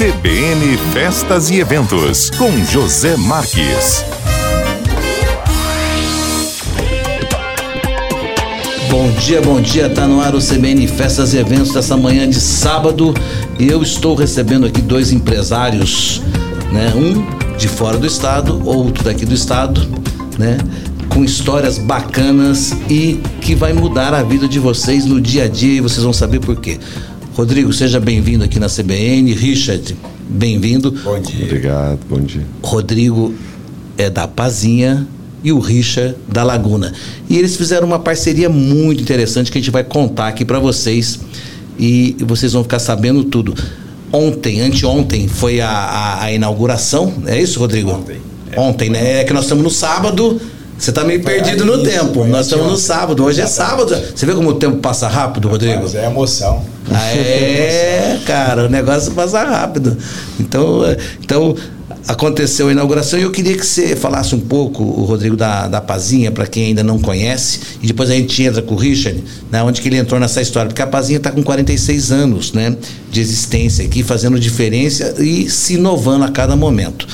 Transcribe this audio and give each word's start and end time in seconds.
CBN 0.00 0.78
Festas 0.94 1.50
e 1.50 1.60
Eventos, 1.60 2.30
com 2.30 2.50
José 2.64 3.18
Marques. 3.18 4.02
Bom 8.88 9.10
dia, 9.20 9.42
bom 9.42 9.60
dia. 9.60 9.90
Tá 9.90 10.08
no 10.08 10.22
ar 10.22 10.34
o 10.34 10.38
CBN 10.38 10.88
Festas 10.88 11.34
e 11.34 11.36
Eventos 11.36 11.74
dessa 11.74 11.98
manhã 11.98 12.26
de 12.26 12.40
sábado. 12.40 13.12
E 13.58 13.68
eu 13.68 13.82
estou 13.82 14.14
recebendo 14.14 14.64
aqui 14.64 14.80
dois 14.80 15.12
empresários, 15.12 16.22
né? 16.72 16.90
Um 16.96 17.58
de 17.58 17.68
fora 17.68 17.98
do 17.98 18.06
estado, 18.06 18.66
outro 18.66 19.04
daqui 19.04 19.26
do 19.26 19.34
estado, 19.34 19.86
né? 20.38 20.56
Com 21.10 21.22
histórias 21.22 21.76
bacanas 21.76 22.72
e 22.88 23.20
que 23.42 23.54
vai 23.54 23.74
mudar 23.74 24.14
a 24.14 24.22
vida 24.22 24.48
de 24.48 24.58
vocês 24.58 25.04
no 25.04 25.20
dia 25.20 25.44
a 25.44 25.48
dia 25.48 25.74
e 25.74 25.80
vocês 25.82 26.02
vão 26.02 26.14
saber 26.14 26.40
por 26.40 26.56
quê. 26.56 26.80
Rodrigo, 27.40 27.72
seja 27.72 27.98
bem-vindo 27.98 28.44
aqui 28.44 28.60
na 28.60 28.66
CBN. 28.66 29.32
Richard, 29.32 29.96
bem-vindo. 30.28 30.90
Bom 30.90 31.18
dia. 31.18 31.46
Obrigado, 31.46 31.98
bom 32.06 32.20
dia. 32.20 32.46
Rodrigo 32.62 33.34
é 33.96 34.10
da 34.10 34.28
Pazinha 34.28 35.08
e 35.42 35.50
o 35.50 35.58
Richard 35.58 36.16
da 36.28 36.42
Laguna. 36.42 36.92
E 37.30 37.38
eles 37.38 37.56
fizeram 37.56 37.86
uma 37.86 37.98
parceria 37.98 38.50
muito 38.50 39.00
interessante 39.00 39.50
que 39.50 39.56
a 39.56 39.60
gente 39.62 39.70
vai 39.70 39.82
contar 39.82 40.28
aqui 40.28 40.44
para 40.44 40.58
vocês 40.58 41.18
e 41.78 42.14
vocês 42.20 42.52
vão 42.52 42.62
ficar 42.62 42.78
sabendo 42.78 43.24
tudo. 43.24 43.54
Ontem, 44.12 44.60
anteontem, 44.60 45.26
foi 45.26 45.62
a, 45.62 45.70
a, 45.70 46.24
a 46.24 46.32
inauguração, 46.32 47.22
é 47.24 47.40
isso, 47.40 47.58
Rodrigo? 47.58 47.90
Ontem. 47.92 48.18
É. 48.52 48.60
Ontem, 48.60 48.90
né? 48.90 49.20
É 49.22 49.24
que 49.24 49.32
nós 49.32 49.44
estamos 49.44 49.64
no 49.64 49.70
sábado. 49.70 50.38
Você 50.76 50.92
tá 50.92 51.04
meio 51.04 51.22
perdido 51.22 51.64
no 51.64 51.76
isso, 51.76 51.84
tempo. 51.84 52.22
Nós 52.26 52.44
estamos 52.46 52.66
no 52.66 52.76
sábado. 52.76 53.24
Hoje 53.24 53.40
é 53.40 53.46
sábado. 53.46 53.96
Você 54.14 54.26
vê 54.26 54.34
como 54.34 54.50
o 54.50 54.54
tempo 54.54 54.76
passa 54.76 55.08
rápido, 55.08 55.48
Rodrigo? 55.48 55.84
Mas 55.84 55.94
é 55.94 56.04
emoção. 56.04 56.62
É, 56.90 58.18
cara, 58.26 58.66
o 58.66 58.68
negócio 58.68 59.12
passa 59.12 59.42
rápido. 59.42 59.96
Então, 60.38 60.84
é, 60.84 60.96
então 61.20 61.56
aconteceu 62.08 62.68
a 62.68 62.72
inauguração 62.72 63.18
e 63.18 63.22
eu 63.22 63.30
queria 63.30 63.56
que 63.56 63.64
você 63.64 63.94
falasse 63.94 64.34
um 64.34 64.40
pouco, 64.40 64.82
o 64.82 65.04
Rodrigo, 65.04 65.36
da, 65.36 65.68
da 65.68 65.80
Pazinha, 65.80 66.30
para 66.32 66.46
quem 66.46 66.66
ainda 66.66 66.82
não 66.82 66.98
conhece, 66.98 67.60
e 67.82 67.86
depois 67.86 68.10
a 68.10 68.14
gente 68.14 68.42
entra 68.42 68.62
com 68.62 68.74
o 68.74 68.78
Richard, 68.78 69.22
né, 69.50 69.62
onde 69.62 69.80
que 69.80 69.88
ele 69.88 69.96
entrou 69.96 70.18
nessa 70.18 70.40
história, 70.40 70.68
porque 70.68 70.82
a 70.82 70.86
Pazinha 70.86 71.18
está 71.18 71.30
com 71.30 71.42
46 71.42 72.10
anos 72.10 72.52
né, 72.52 72.76
de 73.10 73.20
existência 73.20 73.84
aqui, 73.84 74.02
fazendo 74.02 74.38
diferença 74.40 75.14
e 75.22 75.48
se 75.48 75.74
inovando 75.74 76.24
a 76.24 76.30
cada 76.30 76.56
momento. 76.56 77.06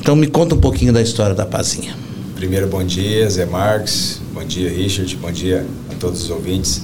Então 0.00 0.16
me 0.16 0.26
conta 0.26 0.54
um 0.54 0.60
pouquinho 0.60 0.92
da 0.92 1.02
história 1.02 1.34
da 1.34 1.44
Pazinha. 1.44 1.94
Primeiro, 2.34 2.66
bom 2.66 2.82
dia, 2.82 3.28
Zé 3.28 3.44
Marques. 3.44 4.18
Bom 4.32 4.42
dia, 4.42 4.70
Richard. 4.70 5.14
Bom 5.16 5.30
dia 5.30 5.66
a 5.90 5.94
todos 5.96 6.22
os 6.22 6.30
ouvintes. 6.30 6.82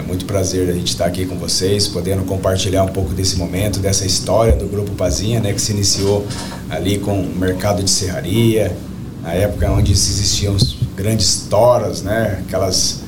É 0.00 0.02
muito 0.02 0.24
prazer 0.24 0.66
a 0.70 0.72
gente 0.72 0.88
estar 0.88 1.04
aqui 1.04 1.26
com 1.26 1.36
vocês, 1.36 1.86
podendo 1.86 2.24
compartilhar 2.24 2.84
um 2.84 2.88
pouco 2.88 3.12
desse 3.12 3.36
momento, 3.36 3.80
dessa 3.80 4.06
história 4.06 4.56
do 4.56 4.66
Grupo 4.66 4.92
Pazinha, 4.92 5.40
né, 5.40 5.52
que 5.52 5.60
se 5.60 5.72
iniciou 5.72 6.26
ali 6.70 6.98
com 6.98 7.20
o 7.20 7.36
mercado 7.36 7.82
de 7.82 7.90
serraria, 7.90 8.74
na 9.22 9.34
época 9.34 9.70
onde 9.70 9.92
existiam 9.92 10.56
grandes 10.96 11.44
toras, 11.50 12.00
né, 12.00 12.42
aquelas, 12.46 13.00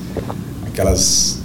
aquelas 0.67 1.39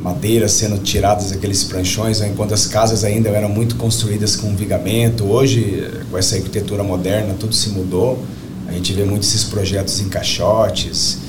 madeiras 0.00 0.50
sendo 0.50 0.78
tiradas 0.78 1.30
daqueles 1.30 1.62
pranchões, 1.62 2.18
né, 2.18 2.26
enquanto 2.26 2.52
as 2.52 2.66
casas 2.66 3.04
ainda 3.04 3.28
eram 3.28 3.48
muito 3.48 3.76
construídas 3.76 4.34
com 4.34 4.56
vigamento. 4.56 5.26
Hoje, 5.26 5.88
com 6.10 6.18
essa 6.18 6.34
arquitetura 6.34 6.82
moderna, 6.82 7.36
tudo 7.38 7.54
se 7.54 7.68
mudou. 7.68 8.20
A 8.66 8.72
gente 8.72 8.92
vê 8.92 9.04
muitos 9.04 9.28
esses 9.28 9.44
projetos 9.44 10.00
em 10.00 10.08
caixotes 10.08 11.24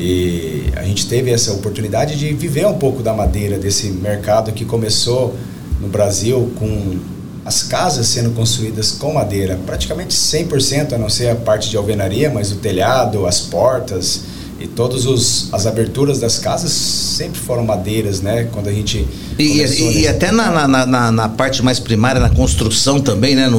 e 0.00 0.64
a 0.76 0.82
gente 0.82 1.06
teve 1.06 1.30
essa 1.30 1.52
oportunidade 1.52 2.18
de 2.18 2.32
viver 2.32 2.66
um 2.66 2.74
pouco 2.78 3.02
da 3.02 3.12
madeira 3.12 3.58
desse 3.58 3.88
mercado 3.88 4.50
que 4.52 4.64
começou 4.64 5.34
no 5.80 5.88
Brasil 5.88 6.50
com 6.58 6.96
as 7.44 7.62
casas 7.62 8.06
sendo 8.06 8.30
construídas 8.30 8.92
com 8.92 9.12
madeira, 9.12 9.58
praticamente 9.66 10.14
100%, 10.14 10.94
a 10.94 10.98
não 10.98 11.08
ser 11.10 11.28
a 11.28 11.34
parte 11.36 11.68
de 11.68 11.76
alvenaria, 11.76 12.30
mas 12.30 12.50
o 12.50 12.56
telhado, 12.56 13.26
as 13.26 13.40
portas 13.40 14.22
e 14.58 14.66
todas 14.66 15.48
as 15.52 15.66
aberturas 15.66 16.18
das 16.20 16.38
casas 16.38 16.70
sempre 16.70 17.40
foram 17.40 17.64
madeiras, 17.64 18.20
né? 18.20 18.46
Quando 18.52 18.68
a 18.68 18.72
gente 18.72 19.06
E, 19.38 19.60
e- 19.62 20.00
e 20.02 20.08
até 20.08 20.30
na, 20.30 20.66
na, 20.68 20.86
na, 20.86 21.10
na 21.12 21.28
parte 21.28 21.62
mais 21.62 21.78
primária, 21.78 22.20
na 22.20 22.28
construção 22.30 23.00
também, 23.00 23.34
né? 23.34 23.50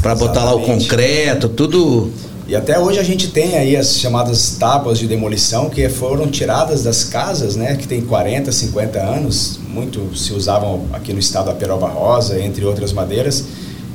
Para 0.00 0.14
botar 0.16 0.44
lá 0.44 0.54
o 0.54 0.60
concreto, 0.62 1.48
tudo. 1.48 2.10
E 2.52 2.54
até 2.54 2.78
hoje 2.78 3.00
a 3.00 3.02
gente 3.02 3.28
tem 3.28 3.56
aí 3.56 3.74
as 3.74 3.98
chamadas 3.98 4.56
tábuas 4.58 4.98
de 4.98 5.06
demolição 5.06 5.70
que 5.70 5.88
foram 5.88 6.26
tiradas 6.26 6.82
das 6.82 7.02
casas, 7.02 7.56
né, 7.56 7.76
que 7.76 7.88
tem 7.88 8.02
40, 8.02 8.52
50 8.52 8.98
anos, 9.00 9.58
muito 9.66 10.14
se 10.14 10.34
usavam 10.34 10.84
aqui 10.92 11.14
no 11.14 11.18
estado 11.18 11.48
a 11.48 11.54
peroba 11.54 11.88
rosa, 11.88 12.38
entre 12.38 12.62
outras 12.66 12.92
madeiras. 12.92 13.42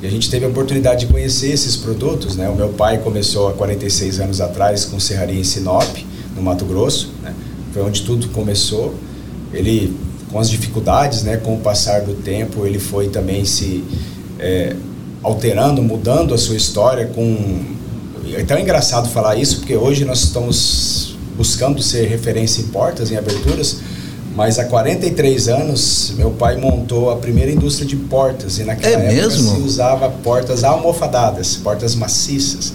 E 0.01 0.07
a 0.07 0.09
gente 0.09 0.27
teve 0.31 0.43
a 0.43 0.49
oportunidade 0.49 1.05
de 1.05 1.13
conhecer 1.13 1.51
esses 1.51 1.75
produtos, 1.75 2.35
né? 2.35 2.49
O 2.49 2.55
meu 2.55 2.69
pai 2.69 2.97
começou 2.97 3.47
há 3.47 3.53
46 3.53 4.21
anos 4.21 4.41
atrás 4.41 4.85
com 4.85 4.99
serraria 4.99 5.39
em 5.39 5.43
Sinop, 5.43 5.95
no 6.35 6.41
Mato 6.41 6.65
Grosso, 6.65 7.11
né? 7.21 7.35
Foi 7.71 7.83
onde 7.83 8.01
tudo 8.01 8.27
começou. 8.29 8.95
Ele 9.53 9.95
com 10.31 10.39
as 10.39 10.49
dificuldades, 10.49 11.21
né, 11.21 11.37
com 11.37 11.53
o 11.53 11.59
passar 11.59 12.01
do 12.01 12.15
tempo, 12.15 12.65
ele 12.65 12.79
foi 12.79 13.09
também 13.09 13.45
se 13.45 13.83
é, 14.39 14.75
alterando, 15.21 15.83
mudando 15.83 16.33
a 16.33 16.39
sua 16.39 16.55
história 16.55 17.05
com 17.05 17.77
é 18.35 18.43
tão 18.43 18.57
engraçado 18.59 19.09
falar 19.09 19.35
isso 19.35 19.57
porque 19.57 19.75
hoje 19.75 20.05
nós 20.05 20.23
estamos 20.23 21.15
buscando 21.35 21.81
ser 21.81 22.07
referência 22.07 22.61
em 22.61 22.65
portas, 22.67 23.11
em 23.11 23.15
aberturas, 23.17 23.77
mas 24.35 24.59
há 24.59 24.65
43 24.65 25.47
anos 25.49 26.13
meu 26.17 26.31
pai 26.31 26.57
montou 26.57 27.09
a 27.11 27.15
primeira 27.17 27.51
indústria 27.51 27.87
de 27.87 27.95
portas 27.95 28.57
e 28.59 28.63
naquela 28.63 29.03
É 29.03 29.05
época 29.05 29.13
mesmo? 29.13 29.55
se 29.55 29.61
usava 29.61 30.09
portas 30.09 30.63
almofadadas, 30.63 31.55
portas 31.55 31.95
maciças. 31.95 32.73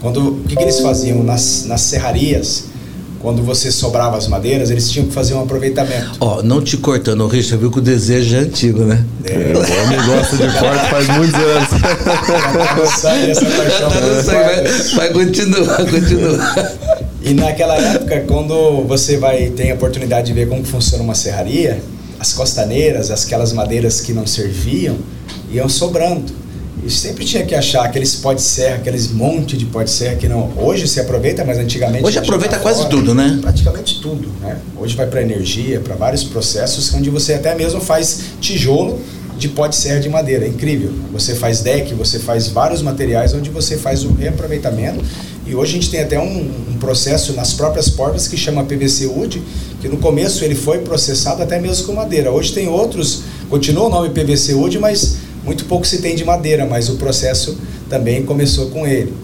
Quando 0.00 0.28
o 0.28 0.40
que, 0.44 0.54
que 0.56 0.62
eles 0.62 0.80
faziam 0.80 1.22
nas, 1.22 1.64
nas 1.64 1.80
serrarias? 1.82 2.64
Quando 3.26 3.42
você 3.42 3.72
sobrava 3.72 4.16
as 4.16 4.28
madeiras, 4.28 4.70
eles 4.70 4.88
tinham 4.88 5.08
que 5.08 5.12
fazer 5.12 5.34
um 5.34 5.42
aproveitamento. 5.42 6.12
Ó, 6.20 6.44
não 6.44 6.62
te 6.62 6.76
cortando, 6.76 7.22
o 7.22 7.26
Richard 7.26 7.56
viu 7.56 7.72
que 7.72 7.78
o 7.80 7.82
desejo 7.82 8.36
é 8.36 8.38
antigo, 8.38 8.84
né? 8.84 9.04
É, 9.24 9.52
O 9.52 9.82
homem 9.84 10.06
gosta 10.06 10.36
de 10.36 10.58
porta 10.60 10.84
faz 10.88 11.08
muitos 11.08 11.34
anos. 11.34 11.68
já 13.02 13.02
tá 13.02 13.16
essa 13.16 13.44
paixão 13.46 13.90
Tá 13.90 14.00
porta. 14.00 14.22
vai, 14.22 14.62
vai 14.94 15.12
continuar, 15.12 15.76
continua. 15.90 16.78
E 17.20 17.34
naquela 17.34 17.76
época, 17.76 18.20
quando 18.28 18.84
você 18.86 19.16
vai 19.16 19.50
tem 19.50 19.72
a 19.72 19.74
oportunidade 19.74 20.28
de 20.28 20.32
ver 20.32 20.48
como 20.48 20.62
funciona 20.64 21.02
uma 21.02 21.16
serraria, 21.16 21.82
as 22.20 22.32
costaneiras, 22.32 23.10
aquelas 23.10 23.52
madeiras 23.52 24.00
que 24.00 24.12
não 24.12 24.24
serviam, 24.24 24.98
iam 25.50 25.68
sobrando. 25.68 26.32
E 26.84 26.90
sempre 26.90 27.24
tinha 27.24 27.44
que 27.44 27.54
achar 27.54 27.84
aqueles 27.84 28.16
pó 28.16 28.32
de 28.32 28.42
serra, 28.42 28.76
aqueles 28.76 29.10
monte 29.10 29.56
de 29.56 29.64
pó 29.64 29.82
de 29.82 29.90
serra 29.90 30.16
que 30.16 30.28
não 30.28 30.52
hoje 30.56 30.86
se 30.86 31.00
aproveita, 31.00 31.44
mas 31.44 31.58
antigamente 31.58 32.04
Hoje 32.04 32.18
aproveita 32.18 32.58
quase 32.58 32.78
fora. 32.78 32.90
tudo, 32.90 33.14
né? 33.14 33.38
Praticamente 33.40 34.00
tudo, 34.00 34.28
né? 34.40 34.58
Hoje 34.76 34.94
vai 34.94 35.06
para 35.06 35.22
energia, 35.22 35.80
para 35.80 35.94
vários 35.94 36.22
processos 36.22 36.92
onde 36.94 37.10
você 37.10 37.34
até 37.34 37.54
mesmo 37.54 37.80
faz 37.80 38.20
tijolo 38.40 39.00
de 39.38 39.48
pó 39.48 39.66
de 39.66 39.76
serra 39.76 40.00
de 40.00 40.08
madeira, 40.08 40.44
é 40.44 40.48
incrível. 40.48 40.92
Você 41.12 41.34
faz 41.34 41.60
deck, 41.60 41.92
você 41.94 42.18
faz 42.18 42.48
vários 42.48 42.82
materiais 42.82 43.34
onde 43.34 43.50
você 43.50 43.76
faz 43.76 44.04
o 44.04 44.12
reaproveitamento. 44.12 45.04
E 45.46 45.54
hoje 45.54 45.72
a 45.72 45.74
gente 45.74 45.90
tem 45.90 46.00
até 46.00 46.18
um, 46.18 46.50
um 46.70 46.78
processo 46.78 47.32
nas 47.34 47.52
próprias 47.52 47.88
portas 47.88 48.26
que 48.26 48.36
chama 48.36 48.64
PVC 48.64 49.06
Wood, 49.06 49.42
que 49.80 49.88
no 49.88 49.98
começo 49.98 50.44
ele 50.44 50.54
foi 50.54 50.78
processado 50.78 51.42
até 51.42 51.60
mesmo 51.60 51.86
com 51.86 51.92
madeira. 51.92 52.30
Hoje 52.30 52.52
tem 52.52 52.66
outros, 52.68 53.22
continua 53.48 53.86
o 53.86 53.88
nome 53.88 54.10
PVC 54.10 54.54
Wood, 54.54 54.78
mas 54.78 55.18
muito 55.46 55.64
pouco 55.64 55.86
se 55.86 56.02
tem 56.02 56.14
de 56.14 56.24
madeira, 56.24 56.66
mas 56.66 56.88
o 56.88 56.96
processo 56.96 57.56
também 57.88 58.24
começou 58.24 58.68
com 58.70 58.86
ele. 58.86 59.14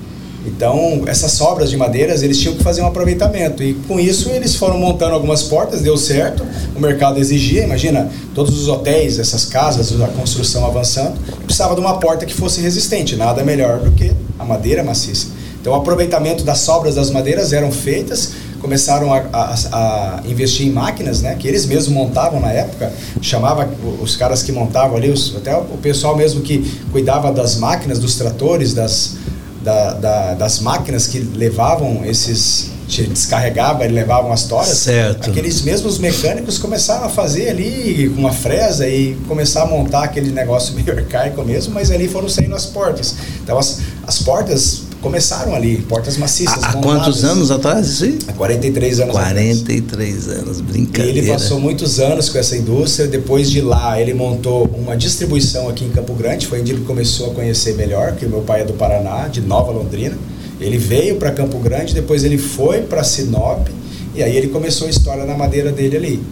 Então, 0.44 1.02
essas 1.06 1.32
sobras 1.32 1.70
de 1.70 1.76
madeiras, 1.76 2.22
eles 2.22 2.38
tinham 2.38 2.56
que 2.56 2.62
fazer 2.62 2.82
um 2.82 2.86
aproveitamento. 2.86 3.62
E 3.62 3.74
com 3.74 4.00
isso, 4.00 4.28
eles 4.30 4.54
foram 4.54 4.76
montando 4.76 5.14
algumas 5.14 5.42
portas, 5.44 5.82
deu 5.82 5.96
certo. 5.96 6.44
O 6.74 6.80
mercado 6.80 7.18
exigia, 7.18 7.62
imagina, 7.62 8.10
todos 8.34 8.60
os 8.60 8.68
hotéis, 8.68 9.18
essas 9.18 9.44
casas, 9.44 10.00
a 10.00 10.08
construção 10.08 10.66
avançando, 10.66 11.14
precisava 11.44 11.74
de 11.74 11.80
uma 11.80 11.98
porta 11.98 12.26
que 12.26 12.34
fosse 12.34 12.60
resistente. 12.60 13.14
Nada 13.14 13.44
melhor 13.44 13.80
do 13.80 13.92
que 13.92 14.12
a 14.38 14.44
madeira 14.44 14.82
maciça. 14.82 15.28
Então, 15.60 15.72
o 15.72 15.76
aproveitamento 15.76 16.42
das 16.42 16.58
sobras 16.58 16.96
das 16.96 17.08
madeiras 17.08 17.52
eram 17.52 17.70
feitas, 17.70 18.32
começaram 18.66 19.12
a, 19.12 19.18
a- 19.32 19.54
a 19.72 20.22
investir 20.26 20.66
em 20.68 20.70
máquinas, 20.70 21.20
né, 21.20 21.34
que 21.38 21.46
eles 21.48 21.66
mesmos 21.66 21.88
montavam 21.94 22.40
na 22.40 22.50
época, 22.52 22.92
chamava 23.20 23.68
os 24.00 24.14
caras 24.16 24.42
que 24.42 24.52
montavam 24.52 24.96
ali, 24.96 25.10
os- 25.10 25.34
até 25.36 25.54
o 25.56 25.76
pessoal 25.82 26.16
mesmo 26.16 26.40
que 26.40 26.80
cuidava 26.92 27.32
das 27.32 27.56
máquinas, 27.56 27.98
dos 27.98 28.14
tratores, 28.14 28.72
das, 28.72 29.14
da- 29.62 29.94
da- 29.94 30.34
das 30.34 30.60
máquinas 30.60 31.06
que 31.08 31.18
levavam 31.18 32.04
esses 32.06 32.70
descarregava 33.08 33.86
e 33.86 33.88
levavam 33.88 34.30
as 34.32 34.44
toras 34.44 34.68
Certo. 34.68 35.30
aqueles 35.30 35.62
mesmos 35.62 35.98
mecânicos 35.98 36.58
começaram 36.58 37.06
a 37.06 37.08
fazer 37.08 37.48
ali 37.48 38.10
com 38.14 38.20
uma 38.20 38.32
fresa 38.32 38.86
e 38.86 39.14
começar 39.26 39.62
a 39.62 39.66
montar 39.66 40.02
aquele 40.04 40.30
negócio 40.30 40.74
meio 40.76 40.92
arcaico 40.92 41.42
mesmo 41.42 41.72
mas 41.72 41.90
ali 41.90 42.06
foram 42.06 42.28
saindo 42.28 42.54
as 42.54 42.66
portas 42.66 43.14
então 43.42 43.58
as, 43.58 43.78
as 44.06 44.18
portas 44.18 44.82
começaram 45.02 45.54
ali, 45.54 45.78
portas 45.88 46.16
maciças. 46.16 46.62
Há, 46.62 46.72
quantos 46.74 47.24
anos 47.24 47.50
atrás 47.50 47.86
isso 47.88 48.04
aí? 48.04 48.18
Há 48.28 48.32
43 48.32 49.00
anos 49.00 49.12
43 49.12 50.28
atrás. 50.28 50.40
anos, 50.40 50.58
E 50.60 50.62
brincadeira. 50.62 51.18
ele 51.18 51.26
passou 51.26 51.60
muitos 51.60 52.00
anos 52.00 52.28
com 52.30 52.38
essa 52.38 52.56
indústria. 52.56 53.06
Depois 53.06 53.50
de 53.50 53.60
lá, 53.60 54.00
ele 54.00 54.14
montou 54.14 54.64
uma 54.78 54.96
distribuição 54.96 55.68
aqui 55.68 55.84
em 55.84 55.90
Campo 55.90 56.14
Grande. 56.14 56.46
Foi 56.46 56.60
onde 56.60 56.72
ele 56.72 56.84
começou 56.84 57.32
a 57.32 57.34
conhecer 57.34 57.74
melhor, 57.74 58.12
que 58.16 58.24
meu 58.24 58.40
pai 58.40 58.62
é 58.62 58.64
do 58.64 58.72
Paraná, 58.72 59.28
de 59.28 59.40
Nova 59.42 59.72
Londrina. 59.72 60.16
Ele 60.60 60.78
veio 60.78 61.16
para 61.16 61.32
Campo 61.32 61.58
Grande, 61.58 61.92
depois 61.92 62.22
ele 62.24 62.38
foi 62.38 62.82
para 62.82 63.02
Sinop 63.02 63.66
e 64.14 64.22
aí 64.22 64.36
ele 64.36 64.48
começou 64.48 64.86
a 64.86 64.90
história 64.90 65.24
na 65.24 65.36
madeira 65.36 65.72
dele 65.72 65.96
ali. 65.96 66.22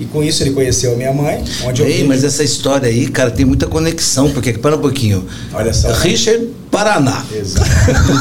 E 0.00 0.04
com 0.04 0.22
isso 0.22 0.42
ele 0.42 0.50
conheceu 0.52 0.92
a 0.92 0.96
minha 0.96 1.12
mãe, 1.12 1.42
onde 1.64 1.82
eu 1.82 1.88
Ei, 1.88 2.02
vim- 2.02 2.04
mas 2.08 2.22
essa 2.24 2.44
história 2.44 2.88
aí, 2.88 3.08
cara, 3.08 3.30
tem 3.30 3.44
muita 3.44 3.66
conexão, 3.66 4.30
porque, 4.30 4.52
para 4.52 4.76
um 4.76 4.80
pouquinho. 4.80 5.24
Olha 5.52 5.72
só. 5.72 5.90
Richard, 5.92 6.46
Paraná. 6.70 7.24
Exato. 7.34 7.68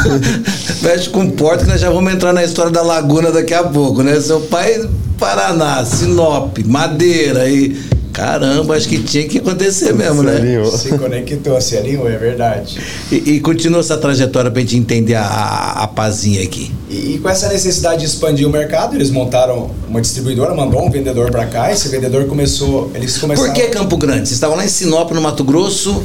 Fecha 0.82 1.10
com 1.12 1.30
porta 1.30 1.64
que 1.66 1.70
nós 1.70 1.80
já 1.82 1.90
vamos 1.90 2.12
entrar 2.14 2.34
na 2.34 2.44
história 2.44 2.72
da 2.72 2.82
Laguna 2.82 3.32
daqui 3.32 3.54
a 3.54 3.64
pouco, 3.64 4.02
né? 4.02 4.20
Seu 4.20 4.40
pai, 4.42 4.90
Paraná, 5.20 5.84
Sinop, 5.86 6.58
Madeira 6.66 7.48
e. 7.50 7.76
Caramba, 8.18 8.76
acho 8.76 8.90
que 8.90 8.98
tinha 8.98 9.28
que 9.28 9.38
acontecer 9.38 9.94
mesmo, 9.94 10.24
né? 10.24 10.42
Se 10.76 10.98
conectou, 10.98 11.62
se 11.62 11.78
alinhou, 11.78 12.10
é 12.10 12.18
verdade. 12.18 12.80
E, 13.12 13.34
e 13.34 13.40
continua 13.40 13.80
essa 13.80 13.96
trajetória 13.96 14.50
pra 14.50 14.60
gente 14.60 14.76
entender 14.76 15.14
a, 15.14 15.22
a, 15.22 15.84
a 15.84 15.88
pazinha 15.88 16.42
aqui. 16.42 16.74
E, 16.90 17.14
e 17.14 17.20
com 17.20 17.30
essa 17.30 17.48
necessidade 17.48 18.00
de 18.00 18.08
expandir 18.08 18.48
o 18.48 18.50
mercado, 18.50 18.96
eles 18.96 19.12
montaram 19.12 19.70
uma 19.88 20.02
distribuidora, 20.02 20.56
mandou 20.56 20.84
um 20.84 20.90
vendedor 20.90 21.30
para 21.30 21.46
cá. 21.46 21.72
Esse 21.72 21.90
vendedor 21.90 22.26
começou, 22.26 22.92
eles 22.96 23.20
começaram. 23.20 23.54
Por 23.54 23.62
que 23.62 23.68
Campo 23.68 23.96
Grande? 23.96 24.22
Vocês 24.22 24.32
estavam 24.32 24.58
lá 24.58 24.66
em 24.66 24.68
Sinop, 24.68 25.12
no 25.12 25.22
Mato 25.22 25.44
Grosso. 25.44 26.02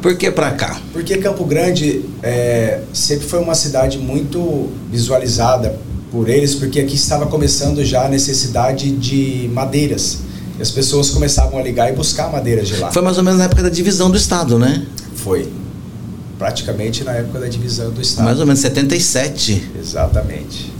Por 0.00 0.16
que 0.16 0.30
pra 0.30 0.52
cá? 0.52 0.80
Porque 0.90 1.18
Campo 1.18 1.44
Grande 1.44 2.00
é, 2.22 2.80
sempre 2.94 3.26
foi 3.26 3.40
uma 3.40 3.54
cidade 3.54 3.98
muito 3.98 4.70
visualizada 4.90 5.78
por 6.10 6.30
eles, 6.30 6.54
porque 6.54 6.80
aqui 6.80 6.94
estava 6.94 7.26
começando 7.26 7.84
já 7.84 8.06
a 8.06 8.08
necessidade 8.08 8.90
de 8.90 9.50
madeiras. 9.52 10.29
E 10.60 10.62
as 10.62 10.70
pessoas 10.70 11.08
começavam 11.08 11.58
a 11.58 11.62
ligar 11.62 11.90
e 11.90 11.96
buscar 11.96 12.30
madeiras 12.30 12.68
de 12.68 12.76
lá. 12.76 12.92
Foi 12.92 13.00
mais 13.00 13.16
ou 13.16 13.24
menos 13.24 13.38
na 13.38 13.46
época 13.46 13.62
da 13.62 13.70
divisão 13.70 14.10
do 14.10 14.18
Estado, 14.18 14.58
né? 14.58 14.84
Foi. 15.16 15.50
Praticamente 16.38 17.02
na 17.02 17.12
época 17.12 17.40
da 17.40 17.48
divisão 17.48 17.90
do 17.90 18.02
Estado. 18.02 18.26
Mais 18.26 18.38
ou 18.38 18.44
menos 18.44 18.60
77. 18.60 19.70
Exatamente. 19.80 20.70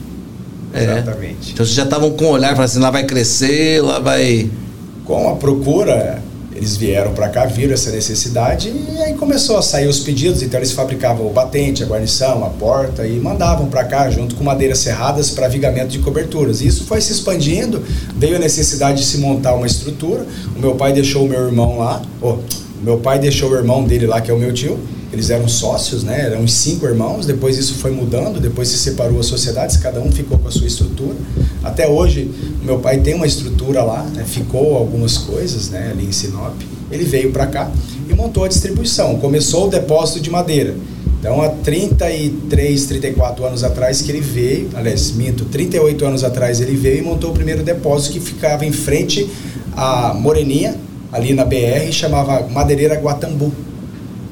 É. 0.75 0.85
Exatamente. 0.85 1.53
Então 1.53 1.65
vocês 1.65 1.75
já 1.75 1.85
estavam 1.85 2.11
com 2.11 2.27
o 2.27 2.29
olhar, 2.29 2.51
falando 2.51 2.67
assim, 2.67 2.79
lá 2.79 2.91
vai 2.91 3.05
crescer, 3.05 3.83
lá 3.83 3.99
vai. 3.99 4.51
Com 5.07 5.31
a 5.31 5.37
procura, 5.37 6.23
eles 6.61 6.77
vieram 6.77 7.15
para 7.15 7.31
cá, 7.31 7.47
viram 7.47 7.73
essa 7.73 7.91
necessidade 7.91 8.69
e 8.69 9.03
aí 9.03 9.15
começou 9.15 9.57
a 9.57 9.63
sair 9.63 9.87
os 9.87 10.01
pedidos. 10.01 10.43
Então 10.43 10.61
eles 10.61 10.73
fabricavam 10.73 11.27
o 11.27 11.31
batente, 11.31 11.83
a 11.83 11.87
guarnição, 11.87 12.45
a 12.45 12.51
porta 12.51 13.07
e 13.07 13.19
mandavam 13.19 13.67
para 13.71 13.83
cá 13.85 14.11
junto 14.11 14.35
com 14.35 14.45
madeiras 14.45 14.79
serradas 14.79 15.31
para 15.31 15.49
vigamento 15.49 15.89
de 15.89 16.01
coberturas. 16.01 16.61
E 16.61 16.67
isso 16.67 16.85
foi 16.85 17.01
se 17.01 17.13
expandindo, 17.13 17.83
veio 18.15 18.37
a 18.37 18.39
necessidade 18.39 18.99
de 18.99 19.07
se 19.07 19.17
montar 19.17 19.55
uma 19.55 19.67
estrutura. 19.67 20.27
O 20.55 20.61
meu 20.61 20.75
pai 20.75 20.93
deixou 20.93 21.25
o 21.25 21.29
meu 21.29 21.47
irmão 21.47 21.79
lá, 21.79 22.03
oh, 22.21 22.37
meu 22.83 22.99
pai 22.99 23.19
deixou 23.19 23.51
o 23.51 23.55
irmão 23.55 23.85
dele 23.85 24.07
lá, 24.07 24.21
que 24.21 24.31
é 24.31 24.35
o 24.35 24.39
meu 24.39 24.53
tio. 24.53 24.79
Eles 25.13 25.29
eram 25.29 25.49
sócios, 25.49 26.05
né? 26.05 26.27
Eram 26.27 26.47
cinco 26.47 26.87
irmãos. 26.87 27.27
Depois 27.27 27.59
isso 27.59 27.75
foi 27.75 27.91
mudando. 27.91 28.41
Depois 28.41 28.69
se 28.69 28.79
separou 28.79 29.19
as 29.21 29.27
sociedades. 29.27 29.77
Cada 29.77 30.01
um 30.01 30.11
ficou 30.11 30.39
com 30.39 30.49
a 30.49 30.51
sua 30.51 30.67
estrutura. 30.67 31.17
Até 31.63 31.89
hoje, 31.89 32.31
meu 32.63 32.79
pai 32.79 33.01
tem 33.01 33.15
uma 33.15 33.27
estrutura 33.27 33.83
lá. 33.83 34.03
Né? 34.15 34.25
Ficou 34.25 34.77
algumas 34.77 35.19
coisas, 35.19 35.69
né? 35.71 35.91
Ali 35.91 36.07
em 36.07 36.13
Sinop. 36.13 36.55
Ele 36.91 37.05
veio 37.05 37.33
para 37.33 37.47
cá 37.47 37.71
e 38.09 38.15
montou 38.15 38.45
a 38.45 38.49
distribuição. 38.49 39.19
Começou 39.19 39.67
o 39.67 39.71
depósito 39.71 40.21
de 40.21 40.31
madeira. 40.31 40.75
Então, 41.21 41.43
há 41.43 41.51
33, 41.51 42.87
34 42.87 43.45
anos 43.45 43.63
atrás 43.63 44.01
que 44.01 44.11
ele 44.11 44.23
veio, 44.23 44.71
aliás, 44.73 45.13
minto, 45.13 45.45
38 45.45 46.07
anos 46.07 46.25
atrás 46.25 46.63
ele 46.63 46.75
veio 46.75 47.01
e 47.01 47.03
montou 47.03 47.31
o 47.31 47.35
primeiro 47.35 47.63
depósito 47.63 48.15
que 48.15 48.21
ficava 48.21 48.65
em 48.65 48.73
frente 48.73 49.29
à 49.77 50.15
Moreninha, 50.15 50.75
ali 51.13 51.35
na 51.35 51.45
BR, 51.45 51.91
chamava 51.93 52.47
Madeireira 52.49 52.95
Guatambu. 52.97 53.53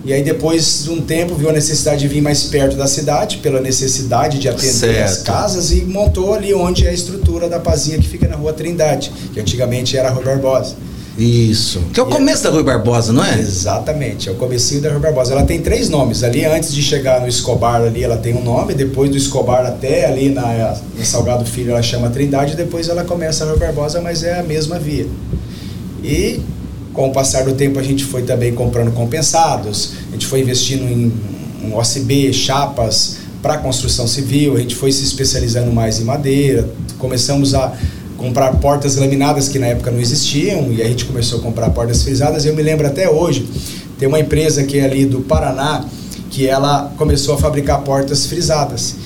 E 0.05 0.13
aí 0.13 0.23
depois 0.23 0.85
de 0.85 0.91
um 0.91 1.01
tempo 1.03 1.35
viu 1.35 1.51
a 1.51 1.53
necessidade 1.53 2.01
de 2.01 2.09
vir 2.09 2.23
mais 2.23 2.45
perto 2.45 2.77
da 2.77 2.87
cidade, 2.87 3.39
pela 3.39 3.61
necessidade 3.61 4.39
de 4.39 4.49
atender 4.49 5.03
as 5.03 5.11
Certo. 5.11 5.25
casas 5.25 5.71
e 5.73 5.85
montou 5.85 6.33
ali 6.33 6.55
onde 6.55 6.87
é 6.87 6.91
a 6.91 6.93
estrutura 6.95 7.49
da 7.49 7.59
Pazinha 7.59 7.99
que 7.99 8.09
fica 8.09 8.27
na 8.27 8.37
Rua 8.37 8.53
Trindade, 8.53 9.13
que 9.35 9.41
antigamente 9.41 9.97
era 9.97 10.09
a 10.09 10.13
Rua 10.13 10.25
Barbosa. 10.25 10.77
Isso. 11.19 11.81
Que 11.93 11.99
é 11.99 12.03
o 12.03 12.07
começo 12.07 12.45
da 12.45 12.51
Rui 12.51 12.63
Barbosa, 12.63 13.13
não 13.13 13.25
é? 13.25 13.39
Exatamente, 13.41 14.29
é 14.29 14.33
o 14.33 14.37
comecinho 14.37 14.81
da 14.81 14.91
Rua 14.91 15.01
Barbosa. 15.01 15.33
Ela 15.33 15.43
tem 15.45 15.61
três 15.61 15.91
nomes. 15.91 16.23
Ali 16.23 16.45
antes 16.45 16.73
de 16.73 16.81
chegar 16.81 17.21
no 17.21 17.27
Escobar 17.27 17.83
ali, 17.83 18.05
ela 18.05 18.17
tem 18.17 18.35
um 18.35 18.43
nome, 18.43 18.73
depois 18.73 19.11
do 19.11 19.17
Escobar 19.17 19.67
até 19.67 20.07
ali 20.07 20.31
na, 20.31 20.77
no 20.97 21.05
Salgado 21.05 21.45
Filho 21.45 21.73
ela 21.73 21.83
chama 21.83 22.09
Trindade, 22.09 22.55
depois 22.55 22.89
ela 22.89 23.03
começa 23.03 23.43
a 23.45 23.49
Rua 23.49 23.57
Barbosa, 23.59 24.01
mas 24.01 24.23
é 24.23 24.39
a 24.39 24.45
mesma 24.45 24.79
via. 24.79 25.07
E 26.05 26.41
com 26.93 27.09
o 27.09 27.13
passar 27.13 27.45
do 27.45 27.53
tempo 27.53 27.79
a 27.79 27.83
gente 27.83 28.05
foi 28.05 28.23
também 28.23 28.53
comprando 28.53 28.93
compensados, 28.93 29.93
a 30.09 30.13
gente 30.13 30.27
foi 30.27 30.41
investindo 30.41 30.83
em 30.85 31.13
um 31.65 31.77
OSB, 31.77 32.33
chapas 32.33 33.19
para 33.43 33.59
construção 33.59 34.07
civil, 34.07 34.57
a 34.57 34.61
gente 34.61 34.75
foi 34.75 34.91
se 34.91 35.05
especializando 35.05 35.73
mais 35.73 36.01
em 36.01 36.05
madeira, 36.05 36.69
começamos 36.99 37.55
a 37.55 37.73
comprar 38.17 38.53
portas 38.57 38.97
laminadas 38.97 39.49
que 39.49 39.59
na 39.59 39.67
época 39.69 39.91
não 39.91 40.01
existiam 40.01 40.73
e 40.73 40.83
a 40.83 40.89
gente 40.89 41.05
começou 41.05 41.39
a 41.39 41.43
comprar 41.43 41.71
portas 41.71 42.03
frisadas. 42.03 42.45
Eu 42.45 42.55
me 42.55 42.63
lembro 42.63 42.87
até 42.87 43.09
hoje, 43.09 43.49
tem 43.99 44.09
uma 44.09 44.19
empresa 44.19 44.65
que 44.65 44.79
é 44.79 44.85
ali 44.85 45.07
do 45.07 45.21
Paraná 45.21 45.85
que 46.31 46.47
ela 46.47 46.93
começou 46.97 47.35
a 47.35 47.39
fabricar 47.39 47.81
portas 47.83 48.27
frisadas. 48.27 48.97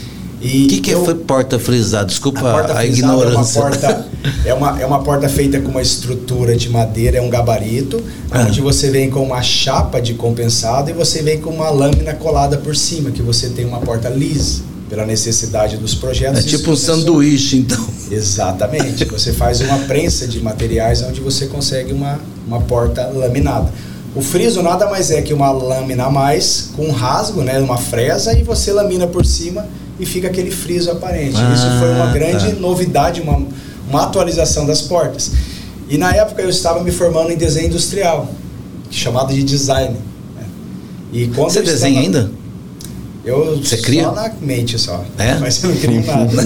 E 0.43 0.65
O 0.65 0.69
que, 0.69 0.81
que 0.81 0.91
eu- 0.91 1.05
foi 1.05 1.15
porta 1.15 1.57
frisada? 1.59 2.07
Desculpa 2.07 2.41
a 2.41 2.53
porta 2.53 2.77
a, 2.79 2.85
ignorância. 2.85 3.59
É 3.61 3.63
uma, 3.63 3.71
porta, 3.71 4.07
é, 4.47 4.55
uma, 4.55 4.83
é 4.83 4.87
uma 4.87 5.03
porta 5.03 5.29
feita 5.29 5.61
com 5.61 5.71
uma 5.71 5.81
estrutura 5.83 6.57
de 6.57 6.69
madeira, 6.69 7.19
é 7.19 7.21
um 7.21 7.31
gabarito, 7.31 8.03
Ah. 8.31 8.41
onde 8.49 8.61
você 8.61 8.91
vem 8.91 9.09
com 9.09 9.23
uma 9.23 9.41
chapa 9.41 10.01
de 10.01 10.15
compensado 10.15 10.91
e 10.91 10.93
você 10.93 11.23
vem 11.23 11.41
com 11.41 11.51
uma 11.51 11.71
lâmina 11.71 12.13
colada 12.15 12.57
por 12.57 12.75
cima, 12.75 13.11
que 13.13 13.23
você 13.23 13.51
tem 13.51 13.65
uma 13.65 13.79
porta 13.79 14.09
lisa, 14.09 14.63
pela 14.91 15.07
necessidade 15.07 15.77
dos 15.77 15.95
projetos. 15.95 16.41
É 16.41 16.43
tipo 16.43 16.73
um 16.73 16.77
sanduíche, 16.77 17.57
então. 17.59 17.83
Exatamente. 18.11 19.05
Você 19.07 19.33
faz 19.33 19.61
uma 19.61 19.79
prensa 19.79 20.27
de 20.27 20.41
materiais 20.41 21.03
onde 21.03 21.21
você 21.21 21.47
consegue 21.47 21.93
uma, 21.93 22.19
uma 22.47 22.61
porta 22.61 23.07
laminada. 23.15 23.73
O 24.15 24.21
friso 24.21 24.61
nada 24.63 24.91
mais 24.91 25.11
é 25.11 25.23
que 25.23 25.33
uma 25.33 25.51
lâmina 25.51 26.05
a 26.05 26.11
mais 26.11 26.71
com 26.77 26.87
um 26.87 26.91
rasgo, 26.91 27.41
né, 27.43 27.59
uma 27.61 27.79
fresa 27.79 28.37
e 28.39 28.43
você 28.43 28.71
lamina 28.73 29.07
por 29.07 29.25
cima 29.25 29.67
e 30.03 30.07
fica 30.07 30.27
aquele 30.27 30.51
friso 30.51 30.91
aparente. 30.91 31.37
Ah, 31.37 31.55
Isso 31.55 31.79
foi 31.79 31.93
uma 31.95 32.09
grande 32.09 32.55
tá. 32.55 32.61
novidade, 32.61 33.21
uma, 33.21 33.41
uma 33.89 34.03
atualização 34.03 34.67
das 34.67 34.83
portas. 34.83 35.31
E 35.89 35.97
na 35.97 36.13
época 36.13 36.43
eu 36.43 36.49
estava 36.49 36.83
me 36.83 36.91
formando 36.91 37.31
em 37.31 37.37
desenho 37.37 37.69
industrial, 37.69 38.29
chamado 38.91 39.33
de 39.33 39.45
design. 39.45 39.95
né. 40.35 40.45
E 41.13 41.29
quando 41.29 41.53
Você 41.53 41.63
desenha 41.63 42.01
ainda? 42.01 42.33
Eu 43.25 43.57
Você 43.63 43.77
só 43.77 43.83
cria? 43.85 44.11
na 44.11 44.33
mente 44.41 44.77
só. 44.79 45.05
É? 45.17 45.37
Mas 45.39 45.63
eu 45.63 45.71
não 45.71 45.77
crio 45.77 46.05
nada. 46.05 46.43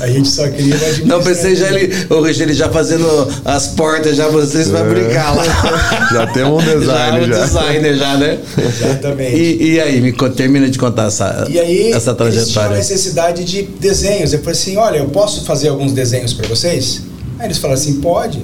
a 0.00 0.06
gente 0.08 0.28
só 0.28 0.48
cria 0.48 0.76
Não, 1.04 1.22
pensei 1.22 1.54
já 1.54 1.68
ele, 1.70 1.94
o 2.10 2.20
Richard, 2.20 2.42
ele 2.42 2.52
já 2.54 2.68
fazendo 2.68 3.06
as 3.44 3.68
portas, 3.68 4.16
já 4.16 4.26
vocês 4.26 4.68
vai 4.70 4.82
É. 4.82 4.84
brincar 4.92 5.36
lá. 5.36 5.44
Já 6.12 6.26
temos 6.28 6.62
um 6.62 6.78
design, 6.80 6.86
já. 6.86 7.18
é 7.18 7.22
um 7.24 7.28
já. 7.28 7.44
designer 7.44 7.96
já, 7.96 8.16
né? 8.18 8.38
Exatamente. 8.58 9.36
E, 9.36 9.72
e 9.74 9.80
aí, 9.80 10.00
me 10.00 10.12
termina 10.30 10.68
de 10.68 10.78
contar 10.78 11.06
essa, 11.06 11.46
E 11.48 11.58
aí, 11.58 11.92
essa 11.92 12.12
trajetória. 12.14 12.76
necessidade 12.76 13.44
de 13.44 13.62
desenhos. 13.62 14.32
Eu 14.32 14.40
falei 14.40 14.52
assim: 14.52 14.76
olha, 14.76 14.98
eu 14.98 15.06
posso 15.06 15.44
fazer 15.44 15.68
alguns 15.68 15.92
desenhos 15.92 16.32
para 16.32 16.46
vocês? 16.48 17.02
Aí 17.38 17.46
eles 17.46 17.58
falaram 17.58 17.80
assim: 17.80 17.94
pode. 18.00 18.40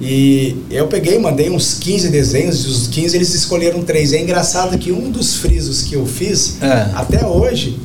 E 0.00 0.56
eu 0.70 0.86
peguei, 0.88 1.18
mandei 1.18 1.50
uns 1.50 1.74
15 1.74 2.08
desenhos, 2.08 2.64
e 2.64 2.68
os 2.68 2.86
15 2.88 3.16
eles 3.16 3.32
escolheram 3.34 3.82
três. 3.82 4.12
É 4.12 4.20
engraçado 4.20 4.76
que 4.78 4.90
um 4.90 5.10
dos 5.10 5.36
frisos 5.36 5.82
que 5.82 5.94
eu 5.94 6.04
fiz, 6.04 6.56
É. 6.60 6.90
até 6.94 7.24
hoje, 7.24 7.78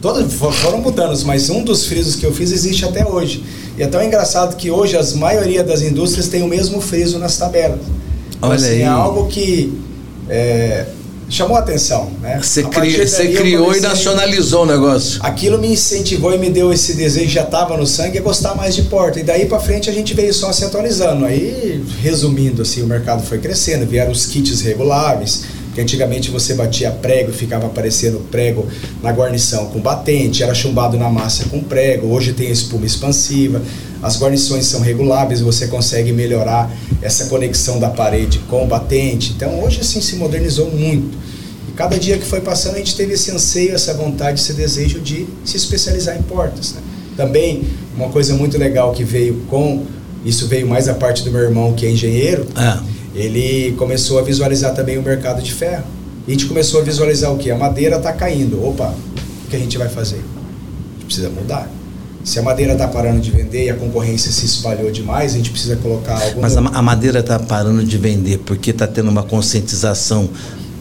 todos 0.00 0.32
fo- 0.34 0.52
foram 0.52 0.80
mudando, 0.82 1.18
mas 1.24 1.48
um 1.48 1.64
dos 1.64 1.86
frisos 1.86 2.16
que 2.16 2.24
eu 2.26 2.34
fiz 2.34 2.52
existe 2.52 2.84
até 2.84 3.06
hoje. 3.06 3.42
E 3.78 3.82
é 3.82 3.86
tão 3.86 4.02
engraçado 4.02 4.56
que 4.56 4.70
hoje 4.70 4.96
as 4.96 5.14
maioria 5.14 5.64
das 5.64 5.80
indústrias 5.82 6.28
tem 6.28 6.42
o 6.42 6.46
mesmo 6.48 6.80
friso 6.80 7.18
nas 7.18 7.36
tabelas. 7.38 7.80
Então, 8.36 8.50
Olha 8.50 8.56
assim, 8.56 8.66
aí. 8.74 8.82
É 8.82 8.86
algo 8.86 9.26
que 9.28 9.72
é, 10.28 10.86
chamou 11.34 11.56
a 11.56 11.60
atenção. 11.60 12.10
Né? 12.20 12.38
Você, 12.42 12.62
cri- 12.62 13.06
você 13.06 13.28
criou 13.32 13.74
e 13.74 13.80
nacionalizou 13.80 14.62
o 14.62 14.66
negócio. 14.66 15.20
Aquilo 15.22 15.58
me 15.58 15.68
incentivou 15.68 16.34
e 16.34 16.38
me 16.38 16.50
deu 16.50 16.72
esse 16.72 16.94
desejo, 16.94 17.28
já 17.30 17.42
estava 17.42 17.76
no 17.76 17.86
sangue, 17.86 18.18
a 18.18 18.22
gostar 18.22 18.54
mais 18.54 18.74
de 18.74 18.82
porta. 18.82 19.20
E 19.20 19.22
daí 19.22 19.46
para 19.46 19.58
frente 19.58 19.90
a 19.90 19.92
gente 19.92 20.14
veio 20.14 20.32
só 20.32 20.52
se 20.52 20.64
atualizando. 20.64 21.24
Aí, 21.24 21.84
resumindo 22.02 22.62
assim, 22.62 22.82
o 22.82 22.86
mercado 22.86 23.22
foi 23.22 23.38
crescendo, 23.38 23.86
vieram 23.86 24.12
os 24.12 24.26
kits 24.26 24.60
reguláveis, 24.60 25.42
que 25.74 25.80
antigamente 25.80 26.30
você 26.30 26.54
batia 26.54 26.90
prego 26.90 27.30
e 27.30 27.34
ficava 27.34 27.66
aparecendo 27.66 28.20
prego 28.30 28.66
na 29.02 29.10
guarnição 29.10 29.66
com 29.66 29.80
batente, 29.80 30.42
era 30.42 30.54
chumbado 30.54 30.96
na 30.96 31.10
massa 31.10 31.46
com 31.46 31.60
prego, 31.60 32.06
hoje 32.14 32.32
tem 32.32 32.48
espuma 32.48 32.86
expansiva, 32.86 33.60
as 34.00 34.16
guarnições 34.20 34.66
são 34.66 34.80
reguláveis, 34.80 35.40
você 35.40 35.66
consegue 35.66 36.12
melhorar 36.12 36.70
essa 37.02 37.24
conexão 37.24 37.80
da 37.80 37.88
parede 37.88 38.38
com 38.48 38.62
o 38.62 38.66
batente. 38.68 39.32
Então 39.34 39.64
hoje 39.64 39.80
assim 39.80 40.00
se 40.00 40.14
modernizou 40.14 40.70
muito. 40.70 41.23
Cada 41.76 41.98
dia 41.98 42.16
que 42.18 42.24
foi 42.24 42.40
passando, 42.40 42.76
a 42.76 42.78
gente 42.78 42.94
teve 42.96 43.14
esse 43.14 43.30
anseio, 43.30 43.74
essa 43.74 43.92
vontade, 43.94 44.40
esse 44.40 44.52
desejo 44.52 45.00
de 45.00 45.26
se 45.44 45.56
especializar 45.56 46.16
em 46.16 46.22
portas. 46.22 46.74
Né? 46.74 46.80
Também, 47.16 47.64
uma 47.96 48.08
coisa 48.10 48.34
muito 48.34 48.56
legal 48.56 48.92
que 48.92 49.04
veio 49.04 49.42
com. 49.48 49.84
Isso 50.24 50.46
veio 50.46 50.66
mais 50.66 50.88
a 50.88 50.94
parte 50.94 51.22
do 51.22 51.30
meu 51.30 51.42
irmão, 51.42 51.74
que 51.74 51.84
é 51.84 51.90
engenheiro. 51.90 52.46
Ah. 52.54 52.82
Ele 53.14 53.72
começou 53.76 54.18
a 54.18 54.22
visualizar 54.22 54.74
também 54.74 54.96
o 54.96 55.02
mercado 55.02 55.42
de 55.42 55.52
ferro. 55.52 55.84
E 56.26 56.30
a 56.30 56.32
gente 56.32 56.46
começou 56.46 56.80
a 56.80 56.84
visualizar 56.84 57.30
o 57.32 57.36
que? 57.36 57.50
A 57.50 57.56
madeira 57.56 57.96
está 57.96 58.12
caindo. 58.12 58.64
Opa, 58.64 58.94
o 59.44 59.50
que 59.50 59.56
a 59.56 59.58
gente 59.58 59.76
vai 59.76 59.88
fazer? 59.88 60.16
A 60.16 60.92
gente 60.94 61.06
precisa 61.06 61.28
mudar. 61.28 61.70
Se 62.24 62.38
a 62.38 62.42
madeira 62.42 62.72
está 62.72 62.88
parando 62.88 63.20
de 63.20 63.30
vender 63.30 63.66
e 63.66 63.70
a 63.70 63.74
concorrência 63.74 64.32
se 64.32 64.46
espalhou 64.46 64.90
demais, 64.90 65.34
a 65.34 65.36
gente 65.36 65.50
precisa 65.50 65.76
colocar 65.76 66.18
algo. 66.18 66.40
Mas 66.40 66.56
a 66.56 66.82
madeira 66.82 67.20
está 67.20 67.38
parando 67.38 67.84
de 67.84 67.98
vender 67.98 68.38
porque 68.38 68.70
está 68.70 68.86
tendo 68.86 69.10
uma 69.10 69.22
conscientização 69.22 70.30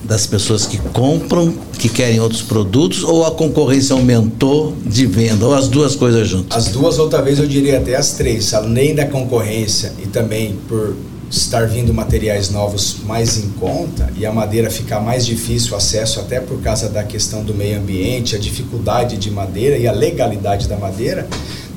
das 0.03 0.27
pessoas 0.27 0.65
que 0.65 0.77
compram, 0.77 1.53
que 1.79 1.87
querem 1.87 2.19
outros 2.19 2.41
produtos, 2.41 3.03
ou 3.03 3.25
a 3.25 3.31
concorrência 3.31 3.93
aumentou 3.93 4.75
de 4.85 5.05
venda, 5.05 5.45
ou 5.45 5.53
as 5.53 5.67
duas 5.67 5.95
coisas 5.95 6.27
juntas? 6.27 6.57
As 6.57 6.71
duas, 6.71 6.99
ou 6.99 7.07
talvez 7.09 7.39
eu 7.39 7.47
diria 7.47 7.77
até 7.77 7.95
as 7.95 8.11
três. 8.11 8.53
Além 8.53 8.93
da 8.93 9.05
concorrência 9.05 9.93
e 10.03 10.07
também 10.07 10.55
por 10.67 10.95
estar 11.31 11.67
vindo 11.67 11.91
materiais 11.93 12.51
novos 12.51 12.97
mais 13.07 13.37
em 13.37 13.49
conta 13.59 14.11
e 14.15 14.23
a 14.23 14.31
madeira 14.31 14.69
ficar 14.69 14.99
mais 14.99 15.25
difícil 15.25 15.73
o 15.73 15.75
acesso 15.75 16.19
até 16.19 16.39
por 16.39 16.61
causa 16.61 16.89
da 16.89 17.03
questão 17.03 17.43
do 17.43 17.55
meio 17.55 17.79
ambiente, 17.79 18.35
a 18.35 18.39
dificuldade 18.39 19.17
de 19.17 19.31
madeira 19.31 19.75
e 19.77 19.87
a 19.87 19.91
legalidade 19.91 20.67
da 20.67 20.77
madeira, 20.77 21.27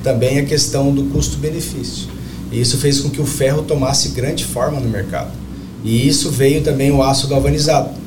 também 0.03 0.37
a 0.37 0.45
questão 0.45 0.93
do 0.93 1.05
custo-benefício. 1.05 2.07
E 2.51 2.61
isso 2.61 2.77
fez 2.77 2.99
com 2.99 3.09
que 3.09 3.19
o 3.19 3.25
ferro 3.25 3.63
tomasse 3.63 4.09
grande 4.09 4.45
forma 4.45 4.79
no 4.79 4.89
mercado. 4.89 5.31
E 5.83 6.07
isso 6.07 6.29
veio 6.29 6.61
também 6.61 6.91
o 6.91 7.01
aço 7.01 7.27
galvanizado 7.27 8.06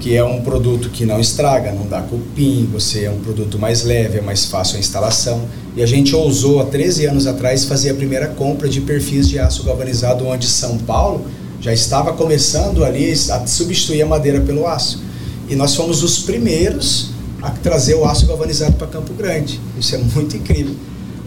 que 0.00 0.14
é 0.14 0.22
um 0.22 0.42
produto 0.42 0.90
que 0.90 1.04
não 1.04 1.20
estraga, 1.20 1.72
não 1.72 1.86
dá 1.86 2.00
cupim, 2.02 2.68
você 2.72 3.04
é 3.04 3.10
um 3.10 3.18
produto 3.18 3.58
mais 3.58 3.82
leve, 3.82 4.18
é 4.18 4.20
mais 4.20 4.44
fácil 4.44 4.76
a 4.76 4.80
instalação. 4.80 5.42
E 5.76 5.82
a 5.82 5.86
gente 5.86 6.14
ousou 6.14 6.60
há 6.60 6.66
13 6.66 7.06
anos 7.06 7.26
atrás 7.26 7.64
fazer 7.64 7.90
a 7.90 7.94
primeira 7.94 8.28
compra 8.28 8.68
de 8.68 8.80
perfis 8.80 9.28
de 9.28 9.38
aço 9.38 9.64
galvanizado 9.64 10.26
onde 10.26 10.46
São 10.46 10.78
Paulo 10.78 11.26
já 11.60 11.72
estava 11.72 12.12
começando 12.12 12.84
ali 12.84 13.12
a 13.12 13.46
substituir 13.46 14.02
a 14.02 14.06
madeira 14.06 14.40
pelo 14.40 14.66
aço. 14.66 15.02
E 15.48 15.56
nós 15.56 15.74
fomos 15.74 16.02
os 16.02 16.20
primeiros 16.20 17.10
a 17.42 17.50
trazer 17.50 17.94
o 17.94 18.04
aço 18.04 18.26
galvanizado 18.26 18.74
para 18.74 18.86
Campo 18.86 19.12
Grande. 19.14 19.60
Isso 19.78 19.94
é 19.94 19.98
muito 19.98 20.36
incrível, 20.36 20.74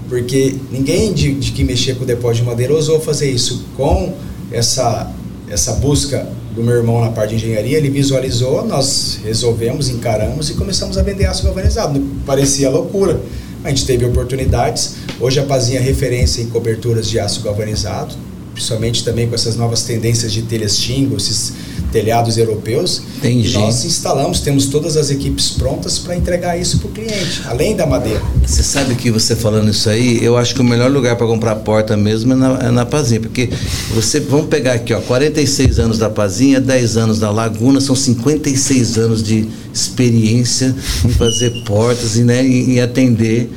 porque 0.08 0.56
ninguém 0.72 1.14
de, 1.14 1.34
de 1.34 1.52
que 1.52 1.64
mexia 1.64 1.96
com 1.96 2.04
o 2.04 2.08
depósito 2.08 2.44
de 2.44 2.50
madeira 2.50 2.74
ousou 2.74 3.00
fazer 3.02 3.30
isso 3.30 3.66
com 3.76 4.14
essa 4.52 5.12
essa 5.52 5.74
busca 5.74 6.26
do 6.56 6.64
meu 6.64 6.76
irmão 6.76 7.02
na 7.02 7.12
parte 7.12 7.36
de 7.36 7.36
engenharia, 7.36 7.78
ele 7.78 7.90
visualizou, 7.90 8.66
nós 8.66 9.20
resolvemos, 9.22 9.90
encaramos 9.90 10.50
e 10.50 10.54
começamos 10.54 10.98
a 10.98 11.04
vender 11.04 11.26
aço 11.26 11.44
galvanizado. 11.44 12.00
Parecia 12.26 12.70
loucura. 12.70 13.20
A 13.62 13.70
gente 13.70 13.86
teve 13.86 14.06
oportunidades. 14.06 14.96
Hoje 15.20 15.42
a 15.42 15.44
Pazinha 15.44 15.80
é 15.80 15.84
referência 15.84 16.42
em 16.42 16.48
coberturas 16.48 17.10
de 17.10 17.20
aço 17.20 17.42
galvanizado, 17.42 18.16
principalmente 18.54 19.04
também 19.04 19.28
com 19.28 19.36
essas 19.36 19.58
novas 19.58 19.84
tendências 19.84 20.32
de 20.32 20.42
telhas 20.44 20.78
tingo, 20.78 21.18
esses 21.18 21.54
telhados 21.92 22.38
europeus. 22.38 23.02
Tem 23.22 23.42
e 23.42 23.50
nós 23.50 23.84
instalamos, 23.86 24.40
temos 24.40 24.68
todas 24.68 24.98
as 24.98 25.10
equipes 25.10 25.52
prontas 25.52 26.00
para 26.00 26.16
entregar 26.16 26.58
isso 26.58 26.80
para 26.80 26.88
o 26.88 26.92
cliente, 26.92 27.42
além 27.46 27.76
da 27.76 27.86
madeira. 27.86 28.22
Você 28.46 28.64
sabe 28.64 28.96
que 28.96 29.12
você 29.12 29.36
falando 29.36 29.70
isso 29.70 29.90
aí, 29.90 30.24
eu 30.24 30.38
acho 30.38 30.56
que 30.56 30.62
o 30.62 30.64
melhor 30.64 30.90
lugar 30.90 31.16
para 31.16 31.28
comprar 31.28 31.56
porta 31.58 31.96
mesmo 31.98 32.34
é 32.34 32.36
na, 32.36 32.60
é 32.60 32.72
na 32.72 32.86
Pazinha, 32.86 33.20
porque 33.20 33.50
você, 33.94 34.20
vamos 34.20 34.48
pegar 34.48 34.74
aqui, 34.74 34.94
ó, 34.94 35.02
46 35.02 35.80
anos 35.80 35.98
da 35.98 36.10
Pazinha, 36.10 36.60
10 36.60 36.98
anos 36.98 37.20
da 37.20 37.30
Laguna, 37.30 37.82
são 37.82 37.96
56 37.96 38.98
anos 38.98 39.24
de 39.24 39.48
experiência 39.74 40.76
em 41.06 41.10
fazer 41.10 41.64
portas 41.66 42.16
e 42.16 42.24
né, 42.24 42.46
em, 42.46 42.72
em 42.72 42.82
atender 42.82 43.50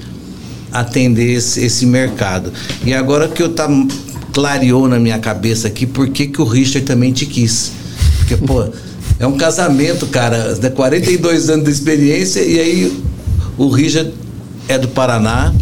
atender 0.73 1.35
esse, 1.35 1.65
esse 1.65 1.87
mercado. 1.87 2.53
E 2.85 2.93
agora 2.93 3.29
que 3.29 3.41
eu 3.41 3.51
tá 3.51 3.69
clareou 4.33 4.89
na 4.89 4.99
minha 4.99 5.19
cabeça 5.21 5.69
aqui 5.69 5.87
por 5.87 6.09
que, 6.09 6.27
que 6.27 6.43
o 6.43 6.45
Richard 6.45 6.85
também 6.85 7.13
te 7.13 7.25
quis. 7.25 7.71
Porque, 8.27 8.37
pô, 8.39 8.65
é 9.19 9.27
um 9.27 9.37
casamento, 9.37 10.07
cara, 10.07 10.55
de 10.55 10.71
42 10.71 11.51
anos 11.51 11.65
de 11.65 11.71
experiência 11.71 12.41
e 12.41 12.59
aí 12.59 13.03
o 13.59 13.69
Richard 13.69 14.13
é 14.67 14.79
do 14.79 14.89
Paraná, 14.89 15.53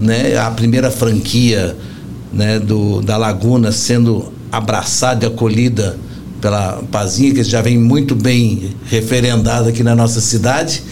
né? 0.00 0.36
A 0.38 0.50
primeira 0.50 0.90
franquia, 0.90 1.76
né, 2.32 2.58
do 2.58 3.02
da 3.02 3.16
Laguna 3.16 3.70
sendo 3.70 4.32
abraçada 4.50 5.26
e 5.26 5.28
acolhida 5.28 5.98
pela 6.40 6.82
Pazinha, 6.90 7.34
que 7.34 7.42
já 7.42 7.60
vem 7.60 7.78
muito 7.78 8.14
bem 8.14 8.74
referendada 8.86 9.68
aqui 9.68 9.82
na 9.82 9.94
nossa 9.94 10.20
cidade. 10.20 10.82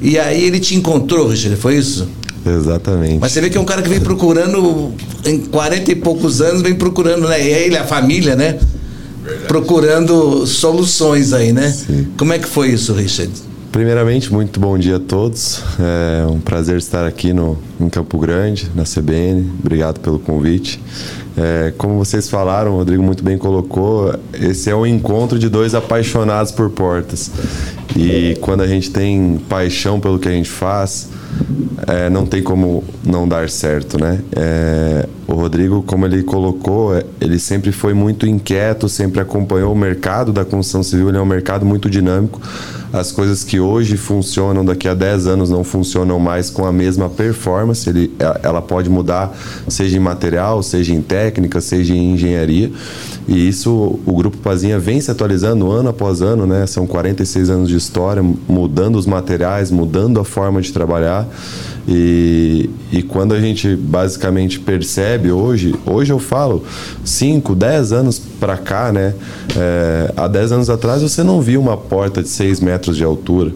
E 0.00 0.18
aí 0.18 0.44
ele 0.44 0.60
te 0.60 0.74
encontrou, 0.74 1.28
Richard, 1.28 1.56
foi 1.56 1.76
isso? 1.76 2.08
Exatamente. 2.46 3.18
Mas 3.20 3.32
você 3.32 3.40
vê 3.40 3.50
que 3.50 3.58
é 3.58 3.60
um 3.60 3.64
cara 3.64 3.82
que 3.82 3.88
vem 3.88 4.00
procurando, 4.00 4.92
em 5.26 5.38
40 5.40 5.90
e 5.90 5.94
poucos 5.94 6.40
anos, 6.40 6.62
vem 6.62 6.74
procurando, 6.74 7.28
né? 7.28 7.44
Ele, 7.44 7.76
a 7.76 7.84
família, 7.84 8.34
né? 8.34 8.58
Procurando 9.46 10.46
soluções 10.46 11.32
aí, 11.32 11.52
né? 11.52 11.70
Sim. 11.70 12.08
Como 12.16 12.32
é 12.32 12.38
que 12.38 12.48
foi 12.48 12.68
isso, 12.68 12.92
Richard? 12.92 13.32
Primeiramente, 13.70 14.32
muito 14.32 14.58
bom 14.58 14.78
dia 14.78 14.96
a 14.96 15.00
todos. 15.00 15.62
É 15.78 16.26
um 16.26 16.40
prazer 16.40 16.78
estar 16.78 17.06
aqui 17.06 17.32
no, 17.32 17.58
em 17.78 17.88
Campo 17.88 18.18
Grande, 18.18 18.70
na 18.74 18.84
CBN. 18.84 19.50
Obrigado 19.60 20.00
pelo 20.00 20.18
convite. 20.18 20.80
É, 21.36 21.72
como 21.78 21.96
vocês 21.96 22.28
falaram, 22.28 22.72
o 22.72 22.76
Rodrigo 22.78 23.02
muito 23.02 23.22
bem 23.22 23.38
colocou, 23.38 24.12
esse 24.32 24.68
é 24.68 24.74
o 24.74 24.84
encontro 24.84 25.38
de 25.38 25.48
dois 25.48 25.72
apaixonados 25.72 26.50
por 26.50 26.68
portas. 26.70 27.30
E 27.94 28.36
quando 28.40 28.62
a 28.62 28.66
gente 28.66 28.90
tem 28.90 29.38
paixão 29.48 30.00
pelo 30.00 30.18
que 30.18 30.28
a 30.28 30.32
gente 30.32 30.50
faz, 30.50 31.08
é, 31.86 32.10
não 32.10 32.26
tem 32.26 32.42
como 32.42 32.82
não 33.04 33.28
dar 33.28 33.48
certo, 33.48 34.00
né? 34.00 34.20
É, 34.34 35.08
o 35.28 35.34
Rodrigo, 35.34 35.82
como 35.82 36.06
ele 36.06 36.22
colocou, 36.22 36.96
é, 36.96 37.04
ele 37.20 37.38
sempre 37.38 37.70
foi 37.70 37.92
muito 37.92 38.26
inquieto, 38.26 38.88
sempre 38.88 39.20
acompanhou 39.20 39.74
o 39.74 39.76
mercado 39.76 40.32
da 40.32 40.42
construção 40.42 40.82
civil, 40.82 41.10
ele 41.10 41.18
é 41.18 41.20
um 41.20 41.26
mercado 41.26 41.66
muito 41.66 41.90
dinâmico. 41.90 42.40
As 42.90 43.12
coisas 43.12 43.44
que 43.44 43.60
hoje 43.60 43.98
funcionam, 43.98 44.64
daqui 44.64 44.88
a 44.88 44.94
10 44.94 45.26
anos 45.26 45.50
não 45.50 45.62
funcionam 45.62 46.18
mais 46.18 46.48
com 46.48 46.64
a 46.64 46.72
mesma 46.72 47.10
performance, 47.10 47.86
ele, 47.86 48.10
é, 48.18 48.40
ela 48.42 48.62
pode 48.62 48.88
mudar, 48.88 49.36
seja 49.68 49.98
em 49.98 50.00
material, 50.00 50.62
seja 50.62 50.94
em 50.94 51.02
técnica, 51.02 51.60
seja 51.60 51.92
em 51.92 52.14
engenharia. 52.14 52.72
E 53.28 53.46
isso 53.46 54.00
o 54.06 54.12
Grupo 54.14 54.38
Pazinha 54.38 54.78
vem 54.78 54.98
se 54.98 55.10
atualizando 55.10 55.70
ano 55.70 55.90
após 55.90 56.22
ano, 56.22 56.46
né? 56.46 56.66
São 56.66 56.86
46 56.86 57.50
anos 57.50 57.68
de 57.68 57.76
história, 57.76 58.24
mudando 58.48 58.96
os 58.96 59.04
materiais, 59.04 59.70
mudando 59.70 60.18
a 60.18 60.24
forma 60.24 60.62
de 60.62 60.72
trabalhar. 60.72 61.28
E, 61.90 62.68
e 62.92 63.02
quando 63.02 63.32
a 63.32 63.40
gente 63.40 63.74
basicamente 63.74 64.60
percebe 64.60 65.32
hoje, 65.32 65.74
hoje 65.86 66.12
eu 66.12 66.18
falo 66.18 66.62
5, 67.02 67.54
10 67.54 67.92
anos 67.92 68.18
para 68.18 68.58
cá, 68.58 68.92
né? 68.92 69.14
É, 69.56 70.12
há 70.14 70.28
10 70.28 70.52
anos 70.52 70.68
atrás 70.68 71.00
você 71.00 71.22
não 71.22 71.40
via 71.40 71.58
uma 71.58 71.78
porta 71.78 72.22
de 72.22 72.28
6 72.28 72.60
metros 72.60 72.94
de 72.94 73.04
altura. 73.04 73.52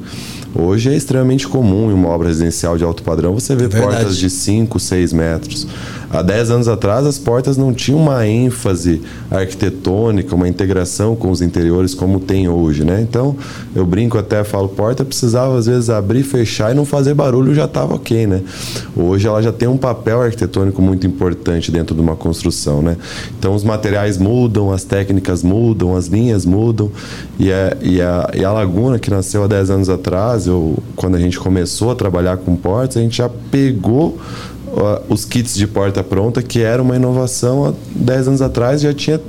Hoje 0.55 0.91
é 0.91 0.97
extremamente 0.97 1.49
comum 1.49 1.91
em 1.91 1.95
uma 1.95 2.09
obra 2.09 2.29
residencial 2.29 2.77
de 2.77 2.85
alto 2.85 3.03
padrão 3.03 3.33
você 3.33 3.55
ver 3.55 3.69
Verdade. 3.69 3.95
portas 3.97 4.19
de 4.19 4.29
5, 4.29 4.79
6 4.79 5.13
metros. 5.13 5.67
Há 6.13 6.21
10 6.21 6.51
anos 6.51 6.69
atrás, 6.69 7.07
as 7.07 7.19
portas 7.19 7.57
não 7.57 7.73
tinham 7.73 7.99
uma 7.99 8.27
ênfase 8.27 9.01
arquitetônica, 9.31 10.35
uma 10.35 10.47
integração 10.47 11.17
com 11.17 11.31
os 11.31 11.41
interiores 11.41 11.95
como 11.95 12.21
tem 12.21 12.51
hoje, 12.51 12.85
né? 12.85 13.01
Então, 13.01 13.35
eu 13.75 13.87
brinco 13.87 14.19
até, 14.19 14.45
falo, 14.45 14.69
porta 14.69 15.07
precisava 15.07 15.57
às 15.57 15.65
vezes 15.65 15.89
abrir, 15.89 16.23
fechar 16.23 16.71
e 16.71 16.75
não 16.75 16.85
fazer 16.85 17.15
barulho 17.15 17.55
já 17.55 17.65
estava 17.65 17.95
ok, 17.95 18.27
né? 18.27 18.43
Hoje 18.95 19.27
ela 19.27 19.43
já 19.43 19.51
tem 19.51 19.67
um 19.67 19.79
papel 19.79 20.21
arquitetônico 20.21 20.83
muito 20.83 21.07
importante 21.07 21.73
dentro 21.73 21.95
de 21.95 22.03
uma 22.03 22.15
construção, 22.15 22.83
né? 22.83 22.99
Então, 23.39 23.55
os 23.55 23.65
materiais 23.65 24.19
mudam, 24.19 24.71
as 24.71 24.85
técnicas 24.85 25.43
mudam, 25.43 25.97
as 25.97 26.09
linhas 26.09 26.45
mudam 26.45 26.91
e 27.39 27.51
a, 27.51 27.75
e 27.81 28.03
a, 28.03 28.31
e 28.35 28.45
a 28.45 28.53
Laguna, 28.53 28.99
que 28.99 29.11
nasceu 29.11 29.45
há 29.45 29.47
10 29.47 29.71
anos 29.71 29.89
atrás, 29.89 30.42
eu, 30.47 30.79
quando 30.97 31.17
a 31.17 31.19
gente 31.19 31.39
começou 31.39 31.91
a 31.91 31.95
trabalhar 31.95 32.37
com 32.37 32.57
portas, 32.57 32.97
a 32.97 33.01
gente 33.01 33.17
já 33.17 33.29
pegou 33.51 34.19
os 35.09 35.25
kits 35.25 35.55
de 35.55 35.67
porta 35.67 36.03
pronta, 36.03 36.43
que 36.43 36.61
era 36.63 36.83
uma 36.83 36.97
inovação 36.97 37.67
há 37.67 37.73
10 37.95 38.29
anos 38.29 38.43
atrás, 38.43 38.81
já 38.81 38.95
tinha, 38.95 39.21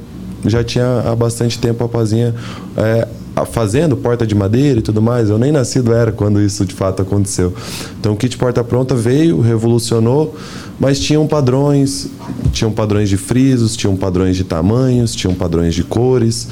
já 0.46 0.64
tinha 0.64 1.04
há 1.06 1.16
bastante 1.16 1.60
tempo 1.60 1.84
a 1.84 1.90
Pazinha 1.90 2.34
é, 2.78 3.08
fazendo 3.52 3.98
porta 3.98 4.26
de 4.26 4.36
madeira 4.36 4.80
e 4.80 4.82
tudo 4.82 5.02
mais. 5.02 5.30
Eu 5.30 5.38
nem 5.38 5.52
nascido 5.52 5.94
era 5.94 6.12
quando 6.12 6.42
isso 6.42 6.66
de 6.66 6.74
fato 6.74 7.02
aconteceu. 7.02 7.54
Então 8.00 8.14
o 8.14 8.16
kit 8.16 8.38
porta 8.38 8.64
pronta 8.64 8.96
veio, 8.96 9.42
revolucionou, 9.42 10.36
mas 10.80 11.00
tinham 11.00 11.28
padrões, 11.28 12.08
tinham 12.54 12.72
padrões 12.72 13.10
de 13.10 13.18
frisos, 13.18 13.76
tinham 13.76 13.98
padrões 13.98 14.38
de 14.38 14.44
tamanhos, 14.46 15.14
tinham 15.14 15.34
padrões 15.34 15.76
de 15.76 15.84
cores. 15.84 16.48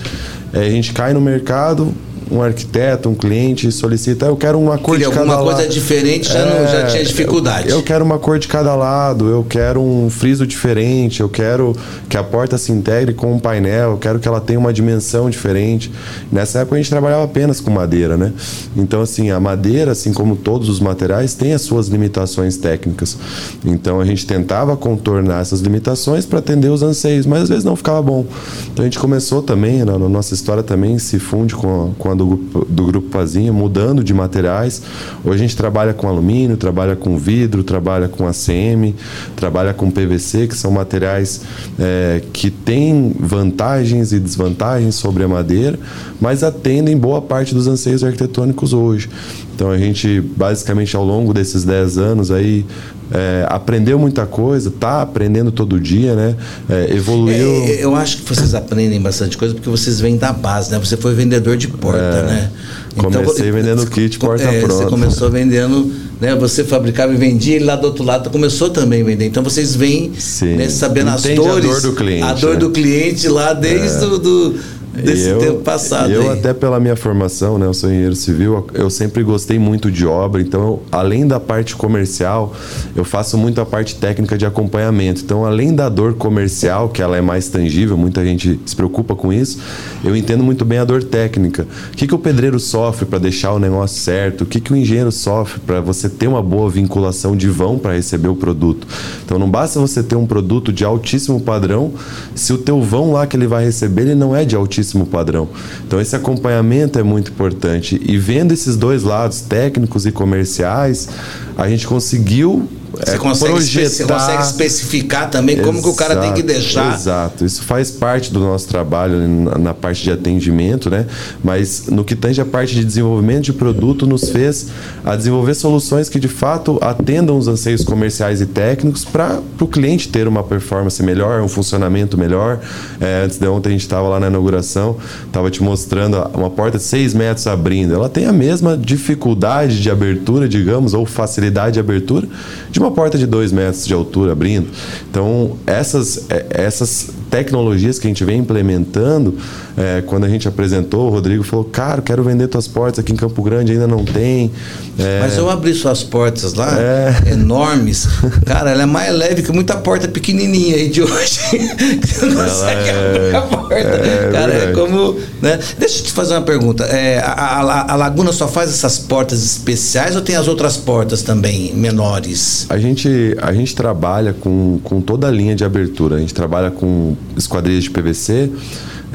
É, 0.51 0.59
a 0.65 0.69
gente 0.69 0.91
cai 0.91 1.13
no 1.13 1.21
mercado, 1.21 1.93
um 2.31 2.41
arquiteto, 2.41 3.09
um 3.09 3.15
cliente 3.15 3.71
solicita, 3.71 4.25
eu 4.27 4.35
quero 4.37 4.59
uma 4.59 4.77
cor 4.77 4.95
Queria 4.95 5.07
de 5.09 5.13
cada 5.13 5.21
alguma 5.31 5.41
lado. 5.43 5.55
coisa 5.57 5.69
diferente, 5.69 6.31
já, 6.31 6.45
não, 6.45 6.67
já 6.67 6.79
É, 6.79 6.85
tinha 6.85 7.03
dificuldade. 7.03 7.69
Eu, 7.69 7.77
eu 7.77 7.83
quero 7.83 8.03
uma 8.05 8.17
cor 8.17 8.39
de 8.39 8.47
cada 8.47 8.73
lado, 8.75 9.27
eu 9.27 9.45
quero 9.47 9.81
um 9.81 10.09
friso 10.09 10.47
diferente, 10.47 11.19
eu 11.21 11.29
quero 11.29 11.75
que 12.09 12.15
a 12.17 12.23
porta 12.23 12.57
se 12.57 12.71
integre 12.71 13.13
com 13.13 13.33
um 13.33 13.39
painel, 13.39 13.91
eu 13.91 13.97
quero 13.97 14.19
que 14.19 14.27
ela 14.27 14.39
tenha 14.39 14.59
uma 14.59 14.71
dimensão 14.71 15.29
diferente. 15.29 15.91
Nessa 16.31 16.59
época 16.59 16.75
a 16.75 16.79
gente 16.79 16.89
trabalhava 16.89 17.23
apenas 17.23 17.59
com 17.59 17.69
madeira, 17.71 18.15
né? 18.15 18.31
Então, 18.75 19.01
assim, 19.01 19.29
a 19.31 19.39
madeira, 19.39 19.91
assim 19.91 20.13
como 20.13 20.35
todos 20.35 20.69
os 20.69 20.79
materiais, 20.79 21.33
tem 21.33 21.53
as 21.53 21.61
suas 21.61 21.87
limitações 21.87 22.57
técnicas. 22.57 23.17
Então 23.65 23.99
a 23.99 24.05
gente 24.05 24.25
tentava 24.25 24.77
contornar 24.77 25.41
essas 25.41 25.59
limitações 25.61 26.25
para 26.25 26.39
atender 26.39 26.69
os 26.69 26.81
anseios, 26.81 27.25
mas 27.25 27.43
às 27.43 27.49
vezes 27.49 27.63
não 27.63 27.75
ficava 27.75 28.01
bom. 28.01 28.25
Então 28.71 28.83
a 28.83 28.87
gente 28.87 28.99
começou 28.99 29.41
também, 29.41 29.83
na 29.83 29.97
nossa 29.97 30.33
história 30.33 30.63
também 30.63 30.97
se 30.99 31.19
funde 31.19 31.55
com 31.55 31.91
a, 31.91 32.01
com 32.01 32.11
a 32.11 32.15
do, 32.21 32.27
grupo- 32.27 32.65
do 32.69 32.85
Grupo 32.85 33.09
Pazinha, 33.09 33.51
mudando 33.51 34.03
de 34.03 34.13
materiais. 34.13 34.81
Hoje 35.23 35.35
a 35.35 35.37
gente 35.37 35.57
trabalha 35.57 35.93
com 35.93 36.07
alumínio, 36.07 36.55
trabalha 36.57 36.95
com 36.95 37.17
vidro, 37.17 37.63
trabalha 37.63 38.07
com 38.07 38.27
ACM, 38.27 38.93
trabalha 39.35 39.73
com 39.73 39.89
PVC, 39.89 40.47
que 40.47 40.55
são 40.55 40.71
materiais 40.71 41.41
é, 41.79 42.21
que 42.31 42.49
têm 42.51 43.13
vantagens 43.19 44.11
e 44.13 44.19
desvantagens 44.19 44.95
sobre 44.95 45.23
a 45.23 45.27
madeira, 45.27 45.79
mas 46.19 46.43
atendem 46.43 46.97
boa 46.97 47.21
parte 47.21 47.53
dos 47.53 47.67
anseios 47.67 48.03
arquitetônicos 48.03 48.73
hoje. 48.73 49.09
Então 49.55 49.69
a 49.71 49.77
gente, 49.77 50.21
basicamente, 50.21 50.95
ao 50.95 51.03
longo 51.03 51.33
desses 51.33 51.63
10 51.63 51.97
anos 51.97 52.31
aí, 52.31 52.65
é, 53.11 53.45
aprendeu 53.49 53.99
muita 53.99 54.25
coisa, 54.25 54.69
está 54.69 55.01
aprendendo 55.01 55.51
todo 55.51 55.79
dia, 55.79 56.15
né? 56.15 56.35
É, 56.69 56.95
evoluiu. 56.95 57.63
É, 57.63 57.83
eu 57.83 57.95
acho 57.95 58.17
que 58.17 58.29
vocês 58.33 58.55
aprendem 58.55 59.01
bastante 59.01 59.37
coisa 59.37 59.53
porque 59.53 59.69
vocês 59.69 59.99
vêm 59.99 60.17
da 60.17 60.31
base, 60.31 60.71
né? 60.71 60.79
Você 60.79 60.95
foi 60.95 61.13
vendedor 61.13 61.57
de 61.57 61.67
porta, 61.67 62.23
né? 62.23 62.49
É. 62.97 63.01
Comecei 63.01 63.51
vendendo 63.51 63.85
kit 63.87 64.17
porta 64.19 64.43
é, 64.43 64.59
Você 64.59 64.65
pronta. 64.65 64.85
começou 64.87 65.29
vendendo, 65.29 65.91
né? 66.19 66.35
Você 66.35 66.63
fabricava 66.63 67.13
e 67.13 67.17
vendia, 67.17 67.57
e 67.57 67.59
lá 67.59 67.75
do 67.75 67.87
outro 67.87 68.03
lado 68.03 68.29
começou 68.29 68.69
também 68.69 69.01
a 69.01 69.05
vender. 69.05 69.25
Então 69.25 69.43
vocês 69.43 69.75
vêm 69.75 70.11
né, 70.57 70.69
sabendo 70.69 71.09
as 71.09 71.25
Entende 71.25 71.39
a 71.39 71.43
dores, 71.43 71.69
dor 71.69 71.81
do 71.81 71.93
cliente, 71.93 72.23
a 72.23 72.33
dor 72.33 72.53
né? 72.53 72.59
do 72.59 72.69
cliente 72.71 73.27
lá 73.27 73.53
desde 73.53 74.05
o 74.05 74.17
do, 74.17 74.55
desse 74.93 75.29
eu, 75.29 75.39
tempo 75.39 75.61
passado. 75.61 76.11
Eu 76.11 76.29
até 76.31 76.53
pela 76.53 76.79
minha 76.79 76.95
formação, 76.95 77.57
né, 77.57 77.65
eu 77.65 77.73
sou 77.73 77.89
engenheiro 77.89 78.15
civil, 78.15 78.67
eu 78.73 78.89
sempre 78.89 79.23
gostei 79.23 79.57
muito 79.57 79.89
de 79.89 80.05
obra, 80.05 80.41
então 80.41 80.61
eu, 80.61 80.83
além 80.91 81.25
da 81.25 81.39
parte 81.39 81.75
comercial, 81.75 82.53
eu 82.95 83.05
faço 83.05 83.37
muito 83.37 83.61
a 83.61 83.65
parte 83.65 83.95
técnica 83.95 84.37
de 84.37 84.45
acompanhamento. 84.45 85.21
Então, 85.23 85.45
além 85.45 85.73
da 85.73 85.87
dor 85.87 86.15
comercial, 86.15 86.89
que 86.89 87.01
ela 87.01 87.15
é 87.15 87.21
mais 87.21 87.47
tangível, 87.47 87.95
muita 87.95 88.23
gente 88.25 88.59
se 88.65 88.75
preocupa 88.75 89.15
com 89.15 89.31
isso, 89.31 89.59
eu 90.03 90.15
entendo 90.15 90.43
muito 90.43 90.65
bem 90.65 90.79
a 90.79 90.83
dor 90.85 91.03
técnica. 91.03 91.65
O 91.93 91.95
que, 91.95 92.07
que 92.07 92.15
o 92.15 92.19
pedreiro 92.19 92.59
sofre 92.59 93.05
para 93.05 93.19
deixar 93.19 93.53
o 93.53 93.59
negócio 93.59 94.01
certo? 94.01 94.41
O 94.41 94.45
que, 94.45 94.59
que 94.59 94.73
o 94.73 94.75
engenheiro 94.75 95.11
sofre 95.11 95.59
para 95.61 95.79
você 95.79 96.09
ter 96.09 96.27
uma 96.27 96.41
boa 96.41 96.69
vinculação 96.69 97.35
de 97.35 97.47
vão 97.47 97.79
para 97.79 97.93
receber 97.93 98.27
o 98.27 98.35
produto? 98.35 98.85
Então, 99.23 99.39
não 99.39 99.49
basta 99.49 99.79
você 99.79 100.03
ter 100.03 100.15
um 100.15 100.25
produto 100.25 100.73
de 100.73 100.83
altíssimo 100.83 101.39
padrão 101.39 101.93
se 102.35 102.51
o 102.51 102.57
teu 102.57 102.81
vão 102.81 103.13
lá 103.13 103.25
que 103.25 103.35
ele 103.35 103.47
vai 103.47 103.63
receber 103.63 104.01
ele 104.01 104.15
não 104.15 104.35
é 104.35 104.43
de 104.43 104.55
altíssimo 104.55 104.80
padrão. 105.05 105.49
Então, 105.85 105.99
esse 105.99 106.15
acompanhamento 106.15 106.99
é 106.99 107.03
muito 107.03 107.31
importante. 107.31 107.99
E 108.03 108.17
vendo 108.17 108.51
esses 108.51 108.75
dois 108.75 109.03
lados, 109.03 109.41
técnicos 109.41 110.05
e 110.05 110.11
comerciais, 110.11 111.09
a 111.57 111.67
gente 111.69 111.87
conseguiu 111.87 112.67
Você 112.91 113.11
é, 113.11 113.17
consegue, 113.17 113.53
projetar... 113.53 113.89
você 113.89 114.03
consegue 114.03 114.43
especificar 114.43 115.29
também 115.29 115.57
como 115.57 115.81
que 115.81 115.87
o 115.87 115.95
cara 115.95 116.17
tem 116.17 116.33
que 116.33 116.41
Exato, 116.41 116.53
deixar. 116.53 116.93
Exato, 116.93 117.45
isso 117.45 117.63
faz 117.63 117.89
parte 117.89 118.33
do 118.33 118.39
nosso 118.39 118.67
trabalho 118.67 119.27
na, 119.27 119.57
na 119.57 119.73
parte 119.73 120.03
de 120.03 120.11
atendimento, 120.11 120.89
né? 120.89 121.05
Mas 121.43 121.87
no 121.87 122.03
que 122.03 122.15
tange 122.15 122.41
a 122.41 122.45
parte 122.45 122.75
de 122.75 122.83
desenvolvimento 122.83 123.45
de 123.45 123.53
produto, 123.53 124.05
nos 124.05 124.29
fez 124.29 124.67
a 125.05 125.15
desenvolver 125.15 125.53
soluções 125.53 126.09
que 126.09 126.19
de 126.19 126.27
fato 126.27 126.77
atendam 126.81 127.37
os 127.37 127.47
anseios 127.47 127.83
comerciais 127.83 128.41
e 128.41 128.45
técnicos 128.45 129.05
para 129.05 129.39
o 129.59 129.67
cliente 129.67 130.09
ter 130.09 130.27
uma 130.27 130.43
performance 130.43 131.01
melhor, 131.01 131.41
um 131.41 131.47
funcionamento 131.47 132.17
melhor. 132.17 132.59
É, 132.99 133.23
antes 133.23 133.37
de 133.37 133.47
ontem 133.47 133.69
a 133.69 133.71
gente 133.71 133.81
estava 133.81 134.07
lá 134.09 134.19
na 134.19 134.27
inauguração, 134.27 134.97
estava 135.25 135.49
te 135.49 135.63
mostrando 135.63 136.17
uma 136.33 136.49
porta 136.49 136.77
de 136.77 136.83
6 136.83 137.13
metros 137.13 137.47
abrindo. 137.47 137.93
Ela 137.93 138.09
tem 138.09 138.25
a 138.25 138.33
mesma 138.33 138.77
dificuldade 138.77 139.81
de 139.81 139.89
abertura, 139.89 140.47
digamos, 140.49 140.93
ou 140.93 141.05
facilidade 141.05 141.75
de 141.75 141.79
abertura 141.79 142.27
de 142.69 142.80
uma 142.81 142.91
porta 142.91 143.17
de 143.17 143.25
2 143.25 143.51
metros 143.51 143.85
de 143.85 143.93
altura 143.93 144.31
abrindo. 144.31 144.67
Então, 145.09 145.57
essas, 145.65 146.29
é, 146.29 146.45
essas 146.49 147.11
tecnologias 147.31 147.97
que 147.97 148.05
a 148.05 148.09
gente 148.09 148.23
vem 148.25 148.39
implementando, 148.39 149.37
é, 149.77 150.03
quando 150.05 150.25
a 150.25 150.29
gente 150.29 150.47
apresentou, 150.47 151.07
o 151.07 151.09
Rodrigo 151.09 151.43
falou: 151.43 151.65
Cara, 151.65 152.01
quero 152.01 152.21
vender 152.23 152.47
tuas 152.47 152.67
portas 152.67 152.99
aqui 152.99 153.11
em 153.13 153.15
Campo 153.15 153.41
Grande, 153.41 153.71
ainda 153.71 153.87
não 153.87 154.03
tem. 154.05 154.51
É, 154.99 155.21
Mas 155.21 155.37
eu 155.37 155.49
abri 155.49 155.73
suas 155.73 156.03
portas 156.03 156.53
lá, 156.53 156.77
É. 156.79 157.31
enormes. 157.31 158.05
Cara, 158.45 158.69
ela 158.71 158.83
é 158.83 158.85
mais 158.85 159.11
leve 159.15 159.41
que 159.41 159.51
muita 159.51 159.75
porta 159.77 160.07
pequenininha 160.07 160.75
aí 160.75 160.89
de 160.89 161.01
hoje. 161.01 161.39
Você 162.05 162.25
não 162.25 162.35
consegue 162.43 162.89
é- 162.89 163.07
abrir 163.09 163.35
a 163.35 163.41
porta. 163.41 163.73
é 163.75 164.29
Cara, 164.31 164.53
é 164.53 164.71
como. 164.73 165.17
Né? 165.41 165.57
Deixa 165.79 165.99
eu 165.99 166.03
te 166.03 166.11
fazer 166.11 166.33
uma 166.33 166.41
pergunta. 166.41 166.83
É, 166.83 167.19
a, 167.19 167.31
a- 167.31 167.93
a 167.93 167.95
Laguna 167.95 168.33
só 168.33 168.47
faz 168.47 168.69
essas 168.69 168.99
portas 168.99 169.41
especiais 169.43 170.15
ou 170.15 170.21
tem 170.21 170.35
as 170.35 170.47
outras 170.49 170.75
portas 170.75 171.21
também 171.21 171.73
menores? 171.73 172.65
A 172.69 172.77
gente, 172.77 173.35
a 173.41 173.53
gente 173.53 173.73
trabalha 173.73 174.33
com, 174.33 174.79
com 174.83 174.99
toda 175.01 175.27
a 175.27 175.31
linha 175.31 175.55
de 175.55 175.63
abertura. 175.63 176.17
A 176.17 176.19
gente 176.19 176.33
trabalha 176.33 176.69
com 176.69 177.15
esquadrias 177.37 177.83
de 177.83 177.89
PVC, 177.89 178.51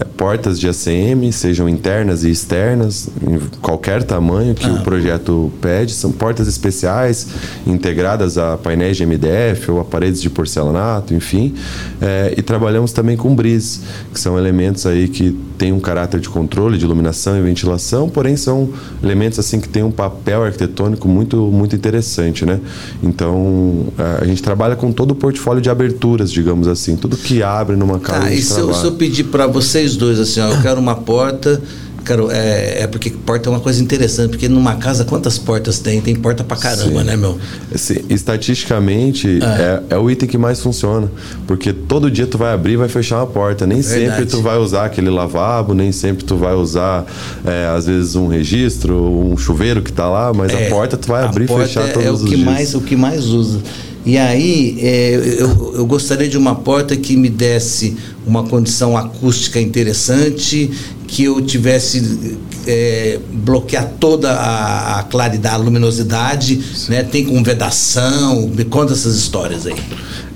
portas 0.04 0.58
de 0.58 0.68
ACM, 0.68 1.30
sejam 1.32 1.68
internas 1.68 2.24
e 2.24 2.30
externas, 2.30 3.08
em 3.26 3.38
qualquer 3.60 4.02
tamanho 4.02 4.54
que 4.54 4.68
o 4.68 4.80
projeto 4.82 5.52
pede. 5.60 5.92
São 5.92 6.12
portas 6.12 6.48
especiais, 6.48 7.28
integradas 7.66 8.36
a 8.36 8.56
painéis 8.56 8.96
de 8.96 9.06
MDF 9.06 9.70
ou 9.70 9.80
a 9.80 9.84
paredes 9.84 10.20
de 10.20 10.28
porcelanato, 10.28 11.14
enfim. 11.14 11.54
Eh, 12.00 12.34
e 12.36 12.42
trabalhamos 12.42 12.92
também 12.92 13.16
com 13.16 13.34
bris, 13.34 13.80
que 14.12 14.20
são 14.20 14.38
elementos 14.38 14.86
aí 14.86 15.08
que 15.08 15.38
têm 15.56 15.72
um 15.72 15.80
caráter 15.80 16.20
de 16.20 16.28
controle 16.28 16.76
de 16.76 16.84
iluminação 16.84 17.38
e 17.38 17.42
ventilação, 17.42 18.08
porém 18.08 18.36
são 18.36 18.68
elementos 19.02 19.38
assim 19.38 19.60
que 19.60 19.68
têm 19.68 19.82
um 19.82 19.90
papel 19.90 20.44
arquitetônico 20.44 21.08
muito, 21.08 21.36
muito 21.36 21.74
interessante, 21.74 22.44
né? 22.44 22.60
Então, 23.02 23.86
eh, 23.98 24.18
a 24.22 24.24
gente 24.26 24.42
trabalha 24.42 24.76
com 24.76 24.92
todo 24.92 25.12
o 25.12 25.14
portfólio 25.14 25.62
de 25.62 25.70
aberturas, 25.70 26.30
digamos 26.30 26.68
assim, 26.68 26.96
tudo 26.96 27.16
que 27.16 27.42
abre 27.42 27.76
numa 27.76 27.98
casa. 27.98 28.20
Tá, 28.20 28.26
a 28.26 28.34
e 28.34 28.42
se 28.42 28.58
eu, 28.58 28.72
se 28.74 28.84
eu 28.84 28.92
pedir 28.92 29.24
para 29.24 29.46
vocês 29.46 29.85
dois 29.94 30.18
assim, 30.18 30.40
ó, 30.40 30.48
eu 30.48 30.62
quero 30.62 30.80
uma 30.80 30.94
porta. 30.94 31.60
Quero, 32.04 32.30
é, 32.30 32.82
é 32.82 32.86
porque 32.86 33.10
porta 33.10 33.48
é 33.48 33.50
uma 33.50 33.58
coisa 33.58 33.82
interessante, 33.82 34.30
porque 34.30 34.48
numa 34.48 34.76
casa 34.76 35.04
quantas 35.04 35.38
portas 35.38 35.80
tem? 35.80 36.00
Tem 36.00 36.14
porta 36.14 36.44
pra 36.44 36.56
caramba, 36.56 37.00
Sim. 37.00 37.04
né, 37.04 37.16
meu? 37.16 37.36
Assim, 37.74 37.96
estatisticamente, 38.08 39.40
é. 39.42 39.82
é 39.90 39.98
o 39.98 40.08
item 40.08 40.28
que 40.28 40.38
mais 40.38 40.60
funciona. 40.60 41.10
Porque 41.48 41.72
todo 41.72 42.08
dia 42.08 42.24
tu 42.26 42.38
vai 42.38 42.54
abrir 42.54 42.74
e 42.74 42.76
vai 42.76 42.88
fechar 42.88 43.16
uma 43.18 43.26
porta. 43.26 43.66
Nem 43.66 43.80
Verdade. 43.80 44.08
sempre 44.20 44.26
tu 44.26 44.40
vai 44.40 44.56
usar 44.56 44.84
aquele 44.84 45.10
lavabo, 45.10 45.74
nem 45.74 45.90
sempre 45.90 46.24
tu 46.24 46.36
vai 46.36 46.54
usar, 46.54 47.04
é, 47.44 47.66
às 47.76 47.86
vezes, 47.86 48.14
um 48.14 48.28
registro, 48.28 48.94
um 48.96 49.36
chuveiro 49.36 49.82
que 49.82 49.92
tá 49.92 50.08
lá, 50.08 50.32
mas 50.32 50.52
É, 50.52 50.68
a 50.68 50.70
porta 50.70 50.96
tu 50.96 51.08
vai 51.08 51.24
abrir 51.24 51.46
e 51.46 51.48
fechar 51.48 51.88
é, 51.88 51.92
todos 51.92 52.06
é 52.06 52.10
o 52.10 52.14
os 52.14 52.20
dias. 52.24 52.74
o 52.74 52.80
que 52.80 52.94
mais 52.94 53.26
usa 53.26 53.60
e 54.06 54.16
aí 54.16 54.78
é, 54.80 55.16
eu, 55.40 55.74
eu 55.74 55.84
gostaria 55.84 56.28
de 56.28 56.38
uma 56.38 56.54
porta 56.54 56.96
que 56.96 57.16
me 57.16 57.28
desse 57.28 57.96
uma 58.24 58.44
condição 58.44 58.96
acústica 58.96 59.60
interessante 59.60 60.70
que 61.06 61.24
eu 61.24 61.40
tivesse 61.40 62.36
é, 62.66 63.18
bloquear 63.32 63.92
toda 64.00 64.32
a, 64.32 65.00
a 65.00 65.02
claridade 65.04 65.54
a 65.54 65.58
luminosidade 65.58 66.62
né 66.88 67.02
tem 67.02 67.24
com 67.24 67.42
vedação 67.42 68.48
me 68.48 68.64
conta 68.64 68.92
essas 68.92 69.16
histórias 69.16 69.66
aí 69.66 69.74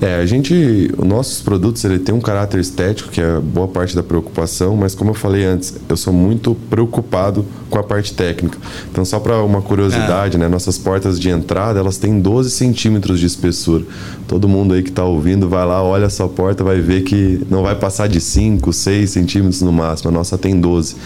É, 0.03 0.15
a 0.15 0.25
gente, 0.25 0.91
os 0.97 1.07
nossos 1.07 1.43
produtos, 1.43 1.85
ele 1.85 1.99
tem 1.99 2.15
um 2.15 2.23
caráter 2.23 2.59
estético, 2.59 3.11
que 3.11 3.21
é 3.21 3.39
boa 3.39 3.69
parte 3.69 3.95
da 3.95 4.03
preocupação, 4.03 4.75
mas 4.75 4.95
como 4.95 5.11
eu 5.11 5.15
falei 5.15 5.45
antes, 5.45 5.75
eu 5.87 5.97
sou 5.97 6.11
muito 6.11 6.57
preocupado 6.71 7.45
com 7.69 7.79
a 7.79 7.83
parte 7.83 8.15
técnica. 8.15 8.57
Então, 8.91 9.05
só 9.05 9.21
para 9.21 9.43
uma 9.43 9.61
curiosidade, 9.61 10.39
né, 10.39 10.49
nossas 10.49 10.79
portas 10.79 11.21
de 11.21 11.29
entrada, 11.29 11.79
elas 11.79 11.99
têm 11.99 12.19
12 12.19 12.51
centímetros 12.51 13.21
de 13.21 13.27
espessura. 13.27 13.85
Todo 14.27 14.49
mundo 14.49 14.73
aí 14.73 14.83
que 14.83 14.89
está 14.89 15.05
ouvindo 15.05 15.49
vai 15.51 15.67
lá, 15.67 15.83
olha 15.83 16.07
a 16.07 16.11
sua 16.11 16.29
porta, 16.29 16.65
vai 16.65 16.81
ver 16.81 17.03
que 17.03 17.45
não 17.51 17.63
vai 17.63 17.75
passar 17.75 18.09
de 18.09 18.23
5, 18.23 18.73
6 18.73 19.11
centímetros 19.11 19.61
no 19.61 19.71
máximo. 19.73 20.09
A 20.09 20.13
nossa 20.13 20.39
tem 20.39 20.59
12. 20.61 20.97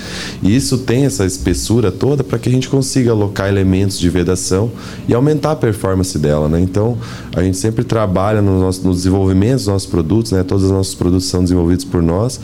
E 0.43 0.55
isso 0.55 0.79
tem 0.79 1.05
essa 1.05 1.25
espessura 1.25 1.91
toda 1.91 2.25
para 2.25 2.39
que 2.39 2.49
a 2.49 2.53
gente 2.53 2.69
consiga 2.69 3.13
alocar 3.13 3.49
elementos 3.49 3.99
de 3.99 4.09
vedação 4.11 4.71
e 5.09 5.15
aumentar 5.15 5.53
a 5.53 5.57
performance 5.57 6.19
dela, 6.19 6.49
né? 6.49 6.61
Então, 6.61 6.99
a 7.35 7.43
gente 7.43 7.57
sempre 7.57 7.85
trabalha 7.85 8.43
no, 8.43 8.61
nosso, 8.61 8.87
no 8.87 8.93
desenvolvimento 8.93 9.57
dos 9.57 9.67
nossos 9.67 9.89
produtos, 9.89 10.33
né? 10.33 10.43
Todos 10.43 10.65
os 10.65 10.71
nossos 10.71 10.95
produtos 10.95 11.27
são 11.27 11.43
desenvolvidos 11.43 11.85
por 11.85 12.03
nós. 12.03 12.41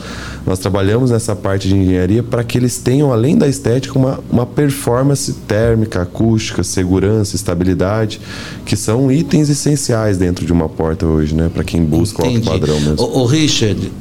Nós 0.47 0.59
trabalhamos 0.59 1.11
nessa 1.11 1.35
parte 1.35 1.69
de 1.69 1.77
engenharia 1.77 2.23
para 2.23 2.45
que 2.45 2.59
eles 2.59 2.79
tenham, 2.79 3.13
além 3.13 3.37
da 3.37 3.49
estética, 3.49 3.99
uma, 3.99 4.21
uma 4.31 4.47
performance 4.47 5.33
térmica, 5.47 6.03
acústica, 6.03 6.63
segurança, 6.63 7.37
estabilidade, 7.37 8.21
que 8.65 8.77
são 8.77 9.11
itens 9.11 9.49
essenciais 9.49 10.17
dentro 10.17 10.47
de 10.47 10.53
uma 10.53 10.69
porta 10.69 11.07
hoje, 11.07 11.35
né? 11.35 11.51
Para 11.53 11.65
quem 11.65 11.85
busca 11.85 12.23
o 12.23 12.27
alto 12.27 12.41
padrão 12.43 12.81
mesmo. 12.81 13.03
Ô, 13.03 13.21
ô, 13.21 13.27
Richard 13.27 13.93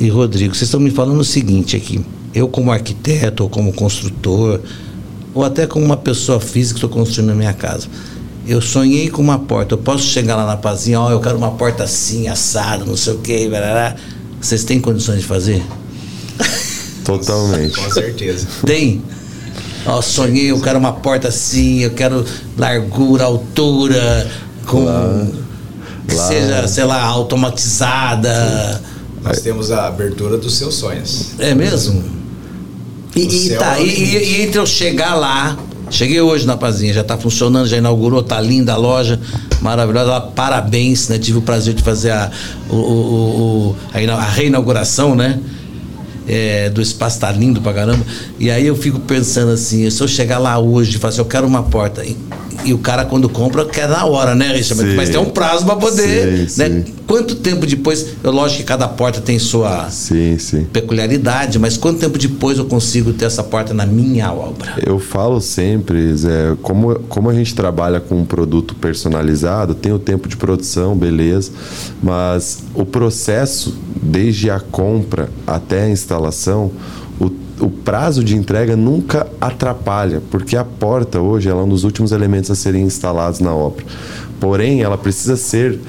e 0.00 0.08
Rodrigo, 0.08 0.54
vocês 0.54 0.68
estão 0.68 0.80
me 0.80 0.90
falando 0.90 1.20
o 1.20 1.24
seguinte 1.24 1.76
aqui. 1.76 2.00
Eu 2.34 2.48
como 2.48 2.70
arquiteto 2.70 3.42
ou 3.42 3.48
como 3.48 3.72
construtor, 3.72 4.60
ou 5.34 5.44
até 5.44 5.66
como 5.66 5.84
uma 5.84 5.96
pessoa 5.96 6.40
física 6.40 6.80
que 6.80 6.86
estou 6.86 6.90
construindo 6.90 7.30
a 7.30 7.34
minha 7.34 7.52
casa. 7.52 7.86
Eu 8.46 8.60
sonhei 8.62 9.10
com 9.10 9.20
uma 9.20 9.38
porta. 9.38 9.74
Eu 9.74 9.78
posso 9.78 10.04
chegar 10.04 10.34
lá 10.36 10.46
na 10.46 10.56
Pazinha, 10.56 11.00
ó, 11.00 11.10
eu 11.10 11.20
quero 11.20 11.36
uma 11.36 11.50
porta 11.52 11.84
assim, 11.84 12.28
assada, 12.28 12.84
não 12.84 12.96
sei 12.96 13.12
o 13.12 13.18
quê, 13.18 13.48
vocês 14.40 14.64
têm 14.64 14.80
condições 14.80 15.20
de 15.20 15.26
fazer? 15.26 15.62
Totalmente. 17.04 17.78
Com 17.78 17.90
certeza. 17.90 18.46
Tem? 18.64 19.02
Ó, 19.86 20.00
sonhei, 20.00 20.50
eu 20.50 20.60
quero 20.60 20.78
uma 20.78 20.92
porta 20.92 21.28
assim, 21.28 21.80
eu 21.80 21.90
quero 21.90 22.24
largura, 22.56 23.24
altura, 23.24 24.30
com. 24.66 25.32
que 26.06 26.14
Lá. 26.14 26.28
seja, 26.28 26.68
sei 26.68 26.84
lá, 26.84 27.02
automatizada. 27.02 28.82
Nós 29.22 29.40
temos 29.40 29.70
a 29.70 29.86
abertura 29.86 30.36
dos 30.38 30.56
seus 30.56 30.74
sonhos. 30.74 31.32
É 31.38 31.54
mesmo? 31.54 32.17
E, 33.20 33.46
e 33.54 33.56
tá, 33.56 33.78
é 33.78 33.82
o 33.82 33.86
e, 33.86 33.90
limite. 33.90 34.16
e- 34.16 34.32
e 34.38 34.42
entre 34.42 34.58
eu 34.60 34.66
chegar 34.66 35.14
lá, 35.14 35.56
cheguei 35.90 36.20
hoje 36.20 36.46
na 36.46 36.56
Pazinha, 36.56 36.92
já 36.92 37.02
tá 37.04 37.16
funcionando, 37.16 37.66
já 37.66 37.76
inaugurou, 37.76 38.22
tá 38.22 38.40
linda 38.40 38.72
a 38.74 38.76
loja, 38.76 39.18
maravilhosa, 39.60 40.20
parabéns, 40.20 41.08
né? 41.08 41.18
Tive 41.18 41.38
o 41.38 41.42
prazer 41.42 41.74
de 41.74 41.82
fazer 41.82 42.10
a, 42.10 42.30
o, 42.70 42.74
o- 42.76 43.76
a, 43.92 44.14
a 44.14 44.24
reinauguração, 44.24 45.14
né? 45.14 45.38
É, 46.30 46.68
do 46.68 46.82
espaço 46.82 47.18
tá 47.20 47.32
lindo 47.32 47.60
pra 47.62 47.72
caramba. 47.72 48.04
E 48.38 48.50
aí 48.50 48.66
eu 48.66 48.76
fico 48.76 49.00
pensando 49.00 49.50
assim, 49.50 49.88
se 49.88 49.98
eu 50.02 50.06
chegar 50.06 50.38
lá 50.38 50.58
hoje 50.58 50.96
e 50.96 50.98
falar 50.98 51.08
assim, 51.10 51.20
eu 51.20 51.24
quero 51.24 51.46
uma 51.46 51.62
porta. 51.62 52.04
E, 52.64 52.74
o 52.74 52.78
cara, 52.78 53.04
quando 53.04 53.28
compra, 53.28 53.64
quer 53.64 53.88
na 53.88 54.04
hora, 54.04 54.34
né, 54.34 54.52
Richard? 54.52 54.82
Sim. 54.82 54.96
Mas 54.96 55.08
tem 55.08 55.18
um 55.18 55.30
prazo 55.30 55.64
pra 55.64 55.76
poder. 55.76 56.48
Sim, 56.48 56.62
né? 56.62 56.84
sim. 56.86 56.94
Quanto 57.06 57.36
tempo 57.36 57.66
depois? 57.66 58.06
Eu, 58.22 58.30
lógico 58.30 58.60
que 58.60 58.66
cada 58.66 58.86
porta 58.86 59.20
tem 59.20 59.38
sua 59.38 59.88
peculiaridade, 60.72 61.58
mas 61.58 61.76
quanto 61.76 62.00
tempo 62.00 62.18
depois 62.18 62.58
eu 62.58 62.66
consigo 62.66 63.12
ter 63.12 63.24
essa 63.24 63.42
porta 63.42 63.72
na 63.72 63.86
minha 63.86 64.30
obra? 64.32 64.74
Eu 64.84 64.98
falo 64.98 65.40
sempre, 65.40 66.14
Zé, 66.14 66.56
como, 66.60 66.98
como 67.08 67.30
a 67.30 67.34
gente 67.34 67.54
trabalha 67.54 68.00
com 68.00 68.16
um 68.16 68.24
produto 68.26 68.74
personalizado, 68.74 69.74
tem 69.74 69.92
o 69.92 69.98
tempo 69.98 70.28
de 70.28 70.36
produção, 70.36 70.94
beleza, 70.94 71.50
mas 72.02 72.58
o 72.74 72.84
processo, 72.84 73.74
desde 74.02 74.50
a 74.50 74.60
compra 74.60 75.30
até 75.46 75.84
a 75.84 75.88
instalação, 75.88 76.70
o, 77.60 77.70
prazo 77.70 78.22
de 78.22 78.36
entrega 78.36 78.76
nunca 78.76 79.26
atrapalha, 79.40 80.22
porque 80.30 80.56
a 80.56 80.64
porta 80.64 81.20
hoje 81.20 81.48
ela 81.48 81.60
é 81.60 81.64
um 81.64 81.68
dos 81.68 81.84
últimos 81.84 82.12
elementos 82.12 82.50
a 82.50 82.54
serem 82.54 82.82
instalados 82.82 83.40
na 83.40 83.54
obra. 83.54 83.84
Porém, 84.40 84.82
ela 84.82 84.96
precisa 84.96 85.36
ser 85.36 85.80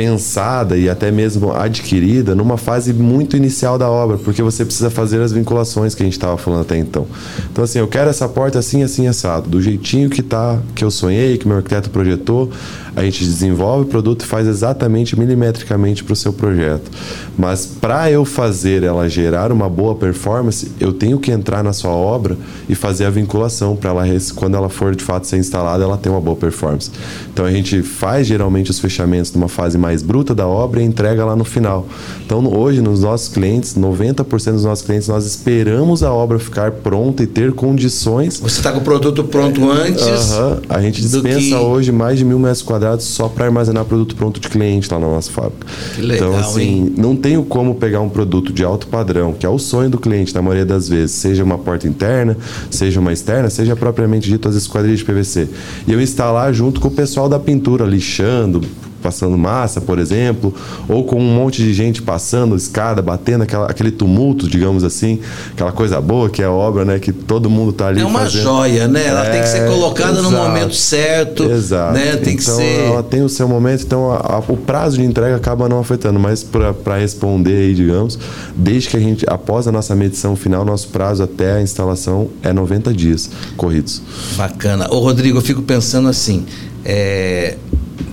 pensada 0.00 0.78
e 0.78 0.88
até 0.88 1.10
mesmo 1.10 1.52
adquirida 1.52 2.34
numa 2.34 2.56
fase 2.56 2.90
muito 2.90 3.36
inicial 3.36 3.76
da 3.76 3.90
obra, 3.90 4.16
porque 4.16 4.42
você 4.42 4.64
precisa 4.64 4.88
fazer 4.88 5.20
as 5.20 5.30
vinculações 5.30 5.94
que 5.94 6.02
a 6.02 6.06
gente 6.06 6.14
estava 6.14 6.38
falando 6.38 6.62
até 6.62 6.78
então. 6.78 7.06
Então 7.52 7.62
assim, 7.62 7.80
eu 7.80 7.86
quero 7.86 8.08
essa 8.08 8.26
porta 8.26 8.58
assim, 8.58 8.82
assim, 8.82 9.06
assado, 9.06 9.50
do 9.50 9.60
jeitinho 9.60 10.08
que 10.08 10.22
tá, 10.22 10.58
que 10.74 10.82
eu 10.82 10.90
sonhei, 10.90 11.36
que 11.36 11.46
meu 11.46 11.58
arquiteto 11.58 11.90
projetou, 11.90 12.50
a 12.96 13.02
gente 13.02 13.24
desenvolve 13.24 13.84
o 13.84 13.86
produto 13.88 14.22
e 14.22 14.26
faz 14.26 14.46
exatamente 14.46 15.18
milimetricamente 15.18 16.02
para 16.04 16.12
o 16.12 16.16
seu 16.16 16.32
projeto. 16.32 16.90
Mas 17.38 17.64
para 17.66 18.10
eu 18.10 18.24
fazer 18.24 18.82
ela 18.82 19.08
gerar 19.08 19.52
uma 19.52 19.68
boa 19.68 19.94
performance, 19.94 20.70
eu 20.80 20.92
tenho 20.92 21.18
que 21.18 21.30
entrar 21.30 21.62
na 21.62 21.72
sua 21.72 21.90
obra 21.92 22.36
e 22.68 22.74
fazer 22.74 23.04
a 23.04 23.10
vinculação 23.10 23.76
para 23.76 23.90
ela, 23.90 24.04
quando 24.34 24.56
ela 24.56 24.68
for 24.68 24.94
de 24.94 25.04
fato 25.04 25.26
ser 25.26 25.36
instalada, 25.38 25.84
ela 25.84 25.96
ter 25.96 26.08
uma 26.08 26.20
boa 26.20 26.36
performance. 26.36 26.90
Então 27.32 27.44
a 27.44 27.50
gente 27.50 27.82
faz 27.82 28.26
geralmente 28.26 28.70
os 28.70 28.78
fechamentos 28.78 29.32
numa 29.32 29.48
fase 29.48 29.78
mais 29.78 30.02
bruta 30.02 30.34
da 30.34 30.46
obra 30.46 30.80
e 30.82 30.84
entrega 30.84 31.24
lá 31.24 31.36
no 31.36 31.44
final. 31.44 31.86
Então 32.26 32.44
hoje 32.52 32.80
nos 32.80 33.00
nossos 33.00 33.28
clientes, 33.28 33.74
90% 33.76 34.52
dos 34.52 34.64
nossos 34.64 34.84
clientes, 34.84 35.08
nós 35.08 35.24
esperamos 35.24 36.02
a 36.02 36.12
obra 36.12 36.38
ficar 36.38 36.70
pronta 36.72 37.22
e 37.22 37.26
ter 37.26 37.52
condições 37.52 38.40
Você 38.40 38.58
está 38.58 38.72
com 38.72 38.78
o 38.78 38.82
produto 38.82 39.24
pronto 39.24 39.70
antes. 39.70 40.32
A 40.68 40.80
gente 40.80 41.00
dispensa 41.00 41.38
que- 41.38 41.54
hoje 41.54 41.92
mais 41.92 42.18
de 42.18 42.24
mil 42.24 42.38
metros 42.38 42.62
quadrados 42.62 42.79
só 42.98 43.28
para 43.28 43.46
armazenar 43.46 43.84
produto 43.84 44.14
pronto 44.16 44.40
de 44.40 44.48
cliente 44.48 44.92
lá 44.92 44.98
na 44.98 45.06
nossa 45.06 45.30
fábrica. 45.30 45.66
Que 45.94 46.02
legal, 46.02 46.30
então, 46.30 46.40
assim, 46.40 46.60
hein? 46.60 46.94
não 46.96 47.16
tenho 47.16 47.42
como 47.44 47.74
pegar 47.74 48.00
um 48.00 48.08
produto 48.08 48.52
de 48.52 48.64
alto 48.64 48.86
padrão, 48.86 49.32
que 49.32 49.46
é 49.46 49.48
o 49.48 49.58
sonho 49.58 49.90
do 49.90 49.98
cliente 49.98 50.34
na 50.34 50.42
maioria 50.42 50.66
das 50.66 50.88
vezes, 50.88 51.16
seja 51.16 51.44
uma 51.44 51.58
porta 51.58 51.86
interna, 51.86 52.36
seja 52.70 53.00
uma 53.00 53.12
externa, 53.12 53.50
seja 53.50 53.76
propriamente 53.76 54.28
dito 54.28 54.48
as 54.48 54.54
esquadrias 54.54 54.98
de 54.98 55.04
PVC. 55.04 55.48
E 55.86 55.92
eu 55.92 56.00
instalar 56.00 56.52
junto 56.52 56.80
com 56.80 56.88
o 56.88 56.90
pessoal 56.90 57.28
da 57.28 57.38
pintura, 57.38 57.84
lixando, 57.84 58.62
passando 59.00 59.36
massa, 59.36 59.80
por 59.80 59.98
exemplo, 59.98 60.54
ou 60.88 61.04
com 61.04 61.16
um 61.16 61.34
monte 61.34 61.62
de 61.62 61.72
gente 61.72 62.02
passando 62.02 62.54
escada, 62.56 63.00
batendo 63.02 63.42
aquela, 63.42 63.66
aquele 63.66 63.90
tumulto, 63.90 64.48
digamos 64.48 64.84
assim, 64.84 65.18
aquela 65.52 65.72
coisa 65.72 66.00
boa 66.00 66.28
que 66.30 66.42
é 66.42 66.46
a 66.46 66.50
obra, 66.50 66.84
né, 66.84 66.98
que 66.98 67.12
todo 67.12 67.48
mundo 67.50 67.72
tá 67.72 67.88
ali 67.88 68.00
É 68.00 68.04
uma 68.04 68.20
fazendo. 68.20 68.42
joia, 68.42 68.88
né? 68.88 69.06
Ela 69.06 69.24
tem 69.30 69.40
que 69.42 69.48
ser 69.48 69.62
É, 69.62 69.66
colocada 69.68 70.20
no 70.22 70.28
exato. 70.28 70.48
momento 70.48 70.74
certo. 70.74 71.44
Exato. 71.44 71.94
Né? 71.94 72.16
Tem 72.16 72.34
então, 72.34 72.36
que 72.36 72.42
ser. 72.42 72.80
ela 72.84 73.02
tem 73.02 73.22
o 73.22 73.28
seu 73.28 73.48
momento, 73.48 73.82
então 73.84 74.10
a- 74.12 74.16
a- 74.36 74.42
o 74.52 74.56
prazo 74.56 74.96
de 74.98 75.04
entrega 75.04 75.36
acaba 75.36 75.68
não 75.68 75.78
afetando. 75.80 76.18
Mas 76.20 76.42
para 76.42 76.96
responder 76.98 77.52
aí, 77.56 77.74
digamos, 77.74 78.18
desde 78.54 78.88
que 78.88 78.96
a 78.96 79.00
gente, 79.00 79.24
após 79.28 79.66
a 79.66 79.72
nossa 79.72 79.94
medição 79.94 80.36
final, 80.36 80.64
nosso 80.64 80.88
prazo 80.88 81.22
até 81.22 81.52
a 81.54 81.62
instalação 81.62 82.28
é 82.42 82.52
90 82.52 82.92
dias 82.92 83.30
corridos. 83.56 84.02
Bacana. 84.36 84.88
Ô, 84.90 84.98
Rodrigo, 85.00 85.38
eu 85.38 85.42
fico 85.42 85.62
pensando 85.62 86.08
assim, 86.08 86.44
é, 86.84 87.56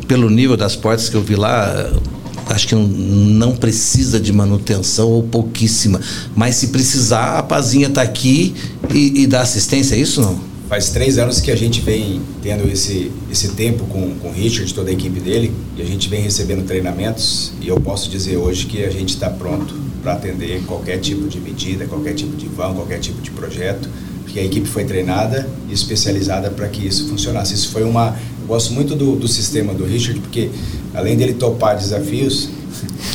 pelo 0.07 0.29
nível 0.29 0.55
das 0.55 0.75
portas 0.75 1.09
que 1.09 1.15
eu 1.15 1.21
vi 1.21 1.35
lá, 1.35 1.91
acho 2.49 2.67
que 2.67 2.75
não, 2.75 2.87
não 2.87 3.55
precisa 3.55 4.19
de 4.19 4.31
manutenção 4.31 5.09
ou 5.09 5.23
pouquíssima. 5.23 5.99
Mas 6.35 6.55
se 6.55 6.67
precisar, 6.67 7.37
a 7.37 7.43
Pazinha 7.43 7.87
está 7.87 8.01
aqui 8.01 8.55
e, 8.93 9.23
e 9.23 9.27
dá 9.27 9.41
assistência, 9.41 9.95
é 9.95 9.99
isso 9.99 10.21
não? 10.21 10.39
Faz 10.67 10.89
três 10.89 11.17
anos 11.17 11.39
que 11.39 11.49
a 11.49 11.55
gente 11.55 11.79
vem 11.79 12.21
tendo 12.41 12.69
esse, 12.69 13.09
esse 13.31 13.49
tempo 13.49 13.85
com, 13.85 14.15
com 14.15 14.27
o 14.27 14.33
Richard, 14.33 14.73
toda 14.73 14.89
a 14.89 14.93
equipe 14.93 15.19
dele, 15.19 15.53
e 15.77 15.81
a 15.81 15.85
gente 15.85 16.09
vem 16.09 16.21
recebendo 16.21 16.65
treinamentos, 16.65 17.53
e 17.61 17.69
eu 17.69 17.79
posso 17.79 18.09
dizer 18.09 18.35
hoje 18.35 18.65
que 18.65 18.83
a 18.83 18.89
gente 18.89 19.13
está 19.13 19.29
pronto 19.29 19.73
para 20.03 20.13
atender 20.13 20.61
qualquer 20.65 20.97
tipo 20.99 21.27
de 21.29 21.39
medida, 21.39 21.85
qualquer 21.85 22.15
tipo 22.15 22.35
de 22.35 22.47
vão, 22.47 22.75
qualquer 22.75 22.99
tipo 22.99 23.21
de 23.21 23.31
projeto, 23.31 23.87
porque 24.27 24.39
a 24.41 24.43
equipe 24.43 24.67
foi 24.67 24.83
treinada 24.83 25.47
e 25.69 25.73
especializada 25.73 26.49
para 26.49 26.67
que 26.67 26.85
isso 26.85 27.07
funcionasse. 27.07 27.53
Isso 27.53 27.69
foi 27.69 27.83
uma. 27.83 28.13
Eu 28.41 28.47
gosto 28.47 28.73
muito 28.73 28.93
do, 28.93 29.15
do 29.15 29.27
sistema 29.27 29.73
do 29.73 29.85
Richard, 29.85 30.19
porque 30.19 30.49
além 30.93 31.15
dele 31.15 31.33
topar 31.33 31.77
desafios, 31.77 32.49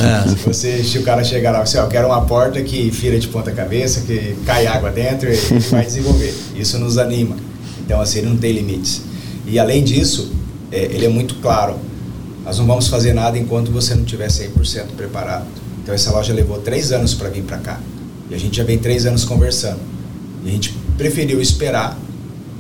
É. 0.01 0.29
se 0.29 0.35
você, 0.43 0.83
se 0.83 0.99
o 0.99 1.03
cara 1.03 1.23
chegar 1.23 1.51
lá 1.53 1.59
e 1.59 1.63
assim, 1.63 1.77
ó, 1.77 1.83
eu 1.83 1.89
quero 1.89 2.07
uma 2.09 2.23
porta 2.23 2.63
que 2.63 2.89
vira 2.91 3.19
de 3.19 3.29
ponta 3.29 3.53
cabeça, 3.53 4.01
que 4.01 4.35
cai 4.47 4.67
água 4.67 4.91
dentro, 4.91 5.29
ele 5.29 5.39
vai 5.71 5.85
desenvolver. 5.85 6.35
Isso 6.57 6.79
nos 6.79 6.97
anima. 6.97 7.37
Então, 7.85 8.01
assim, 8.01 8.21
ele 8.21 8.29
não 8.29 8.37
tem 8.39 8.53
limites. 8.53 9.03
E 9.47 9.59
além 9.59 9.85
disso, 9.85 10.33
é, 10.71 10.85
ele 10.85 11.05
é 11.05 11.09
muito 11.11 11.35
claro. 11.37 11.77
Nós 12.43 12.59
não 12.59 12.67
vamos 12.67 12.89
fazer 12.89 13.13
nada 13.13 13.39
enquanto 13.39 13.71
você 13.71 13.95
não 13.95 14.03
estiver 14.05 14.29
100% 14.29 14.87
preparado. 14.97 15.45
Então, 15.83 15.95
essa 15.95 16.11
loja 16.11 16.33
levou 16.33 16.59
três 16.59 16.91
anos 16.91 17.13
para 17.13 17.29
vir 17.29 17.43
para 17.43 17.59
cá. 17.59 17.81
E 18.31 18.35
a 18.35 18.39
gente 18.39 18.57
já 18.57 18.65
vem 18.65 18.79
três 18.79 19.05
anos 19.05 19.25
conversando. 19.25 19.79
E 20.45 20.49
a 20.49 20.53
gente 20.53 20.75
preferiu 20.97 21.41
esperar 21.41 21.99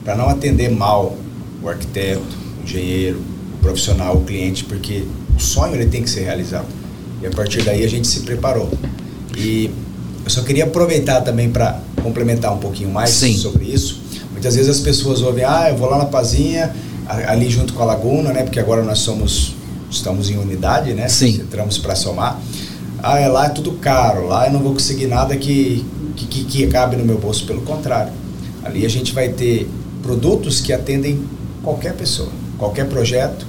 para 0.05 0.17
não 0.17 0.29
atender 0.29 0.71
mal 0.71 1.17
o 1.63 1.69
arquiteto, 1.69 2.23
o 2.61 2.65
engenheiro, 2.65 3.21
o 3.55 3.59
profissional, 3.59 4.17
o 4.17 4.25
cliente, 4.25 4.65
porque 4.65 5.05
o 5.37 5.41
sonho 5.41 5.75
ele 5.75 5.87
tem 5.87 6.03
que 6.03 6.11
ser 6.11 6.25
realizado. 6.25 6.67
E 7.23 7.27
a 7.27 7.31
partir 7.31 7.63
daí 7.63 7.85
a 7.85 7.89
gente 7.89 8.09
se 8.09 8.21
preparou. 8.21 8.69
E 9.37 9.71
eu 10.25 10.31
só 10.31 10.43
queria 10.43 10.65
aproveitar 10.65 11.21
também 11.21 11.51
para 11.51 11.81
complementar 12.03 12.53
um 12.53 12.59
pouquinho 12.59 12.91
mais 12.91 13.11
Sim. 13.11 13.37
sobre 13.37 13.65
isso. 13.65 14.01
Muitas 14.33 14.57
vezes 14.57 14.69
as 14.69 14.81
pessoas 14.81 15.23
ouvem, 15.23 15.45
ah, 15.45 15.69
eu 15.71 15.77
vou 15.77 15.89
lá 15.89 15.99
na 15.99 16.07
Pazinha, 16.07 16.75
ali 17.29 17.49
junto 17.49 17.73
com 17.73 17.83
a 17.83 17.87
Laguna, 17.87 18.33
né? 18.33 18.43
Porque 18.43 18.59
agora 18.59 18.83
nós 18.83 18.99
somos, 18.99 19.55
estamos 19.91 20.31
em 20.31 20.37
unidade, 20.37 20.95
né? 20.95 21.09
Sim. 21.09 21.41
Entramos 21.43 21.79
para 21.79 21.95
somar. 21.95 22.41
Ah, 23.03 23.19
é 23.19 23.29
lá 23.29 23.47
é 23.47 23.49
tudo 23.51 23.73
caro, 23.73 24.27
lá 24.27 24.47
eu 24.47 24.53
não 24.53 24.61
vou 24.61 24.73
conseguir 24.73 25.07
nada 25.07 25.37
que, 25.37 25.85
que, 26.17 26.27
que, 26.27 26.45
que 26.45 26.67
cabe 26.69 26.97
no 26.97 27.05
meu 27.05 27.19
bolso. 27.19 27.45
Pelo 27.47 27.63
contrário, 27.63 28.13
ali 28.65 28.85
a 28.87 28.89
gente 28.89 29.13
vai 29.13 29.29
ter 29.29 29.69
produtos 30.03 30.61
que 30.61 30.73
atendem 30.73 31.23
qualquer 31.63 31.95
pessoa, 31.95 32.31
qualquer 32.59 32.89
projeto, 32.89 33.47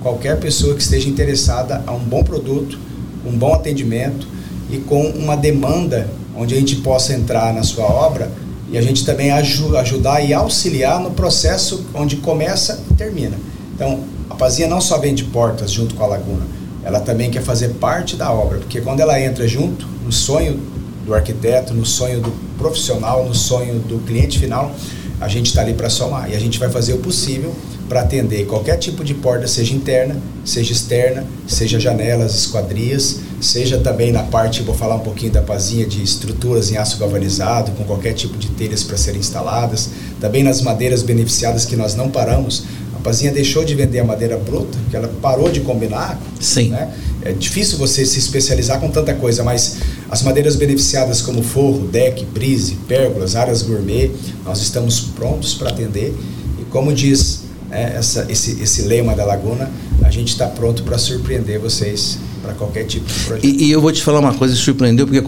qualquer 0.00 0.38
pessoa 0.38 0.74
que 0.74 0.82
esteja 0.82 1.08
interessada 1.08 1.82
a 1.86 1.92
um 1.92 1.98
bom 1.98 2.22
produto, 2.22 2.78
um 3.24 3.36
bom 3.36 3.52
atendimento 3.52 4.26
e 4.70 4.78
com 4.78 5.02
uma 5.10 5.36
demanda 5.36 6.08
onde 6.36 6.54
a 6.54 6.58
gente 6.58 6.76
possa 6.76 7.12
entrar 7.12 7.52
na 7.52 7.62
sua 7.62 7.84
obra 7.84 8.30
e 8.70 8.78
a 8.78 8.82
gente 8.82 9.04
também 9.04 9.30
aju 9.30 9.76
ajudar 9.76 10.20
e 10.22 10.32
auxiliar 10.32 11.00
no 11.00 11.10
processo 11.10 11.84
onde 11.92 12.16
começa 12.16 12.82
e 12.90 12.94
termina. 12.94 13.36
Então, 13.74 14.00
a 14.28 14.34
Pazinha 14.34 14.68
não 14.68 14.80
só 14.80 14.98
vende 14.98 15.24
portas 15.24 15.70
junto 15.70 15.94
com 15.94 16.04
a 16.04 16.06
Laguna, 16.06 16.46
ela 16.84 17.00
também 17.00 17.30
quer 17.30 17.42
fazer 17.42 17.70
parte 17.74 18.16
da 18.16 18.32
obra, 18.32 18.58
porque 18.58 18.80
quando 18.80 19.00
ela 19.00 19.20
entra 19.20 19.46
junto, 19.46 19.86
no 20.04 20.12
sonho 20.12 20.60
do 21.04 21.14
arquiteto, 21.14 21.74
no 21.74 21.84
sonho 21.84 22.20
do 22.20 22.32
profissional, 22.60 23.24
no 23.24 23.34
sonho 23.34 23.80
do 23.80 23.98
cliente 24.04 24.38
final, 24.38 24.70
a 25.18 25.28
gente 25.28 25.46
está 25.46 25.62
ali 25.62 25.72
para 25.72 25.88
somar 25.88 26.30
e 26.30 26.36
a 26.36 26.38
gente 26.38 26.58
vai 26.58 26.70
fazer 26.70 26.92
o 26.92 26.98
possível 26.98 27.54
para 27.88 28.02
atender 28.02 28.46
qualquer 28.46 28.76
tipo 28.76 29.02
de 29.02 29.14
porta, 29.14 29.48
seja 29.48 29.74
interna, 29.74 30.16
seja 30.44 30.72
externa, 30.72 31.26
seja 31.48 31.80
janelas, 31.80 32.36
esquadrias, 32.36 33.18
seja 33.40 33.78
também 33.78 34.12
na 34.12 34.22
parte, 34.22 34.62
vou 34.62 34.74
falar 34.74 34.94
um 34.94 35.00
pouquinho 35.00 35.32
da 35.32 35.42
Pazinha, 35.42 35.84
de 35.84 36.00
estruturas 36.00 36.70
em 36.70 36.76
aço 36.76 36.98
galvanizado, 36.98 37.72
com 37.72 37.82
qualquer 37.82 38.12
tipo 38.12 38.38
de 38.38 38.48
telhas 38.50 38.84
para 38.84 38.96
serem 38.96 39.18
instaladas, 39.18 39.90
também 40.20 40.44
nas 40.44 40.60
madeiras 40.62 41.02
beneficiadas 41.02 41.64
que 41.64 41.74
nós 41.74 41.96
não 41.96 42.08
paramos. 42.10 42.64
A 43.00 43.02
Pazinha 43.02 43.32
deixou 43.32 43.64
de 43.64 43.74
vender 43.74 44.00
a 44.00 44.04
madeira 44.04 44.36
bruta, 44.36 44.76
que 44.90 44.94
ela 44.94 45.08
parou 45.22 45.50
de 45.50 45.60
combinar. 45.60 46.20
Sim. 46.38 46.68
Né? 46.68 46.92
É 47.22 47.32
difícil 47.32 47.78
você 47.78 48.04
se 48.04 48.18
especializar 48.18 48.78
com 48.78 48.90
tanta 48.90 49.14
coisa, 49.14 49.42
mas 49.42 49.78
as 50.10 50.22
madeiras 50.22 50.54
beneficiadas 50.54 51.22
como 51.22 51.42
forro, 51.42 51.88
deck, 51.88 52.26
brise, 52.26 52.76
pérgolas, 52.86 53.36
áreas 53.36 53.62
gourmet, 53.62 54.10
nós 54.44 54.60
estamos 54.60 55.00
prontos 55.00 55.54
para 55.54 55.70
atender. 55.70 56.14
E 56.60 56.64
como 56.64 56.92
diz 56.92 57.44
né, 57.70 57.94
essa, 57.96 58.26
esse, 58.28 58.62
esse 58.62 58.82
lema 58.82 59.14
da 59.14 59.24
Laguna, 59.24 59.70
a 60.02 60.10
gente 60.10 60.28
está 60.28 60.46
pronto 60.46 60.82
para 60.82 60.98
surpreender 60.98 61.58
vocês 61.58 62.18
para 62.42 62.52
qualquer 62.52 62.84
tipo 62.84 63.06
de 63.06 63.24
projeto. 63.24 63.46
E, 63.46 63.64
e, 63.64 63.70
eu 63.70 63.80
vou 63.80 63.92
te 63.92 64.02
falar 64.02 64.20
uma 64.20 64.34
coisa 64.34 64.54
que 64.54 64.60
surpreendeu, 64.60 65.06
porque 65.06 65.22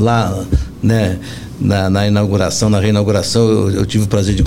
lá 0.00 0.46
né, 0.82 1.18
na, 1.60 1.90
na 1.90 2.06
inauguração, 2.06 2.70
na 2.70 2.80
reinauguração, 2.80 3.46
eu, 3.48 3.70
eu, 3.70 3.86
tive 3.86 4.04
o 4.04 4.06
prazer 4.06 4.34
de 4.34 4.42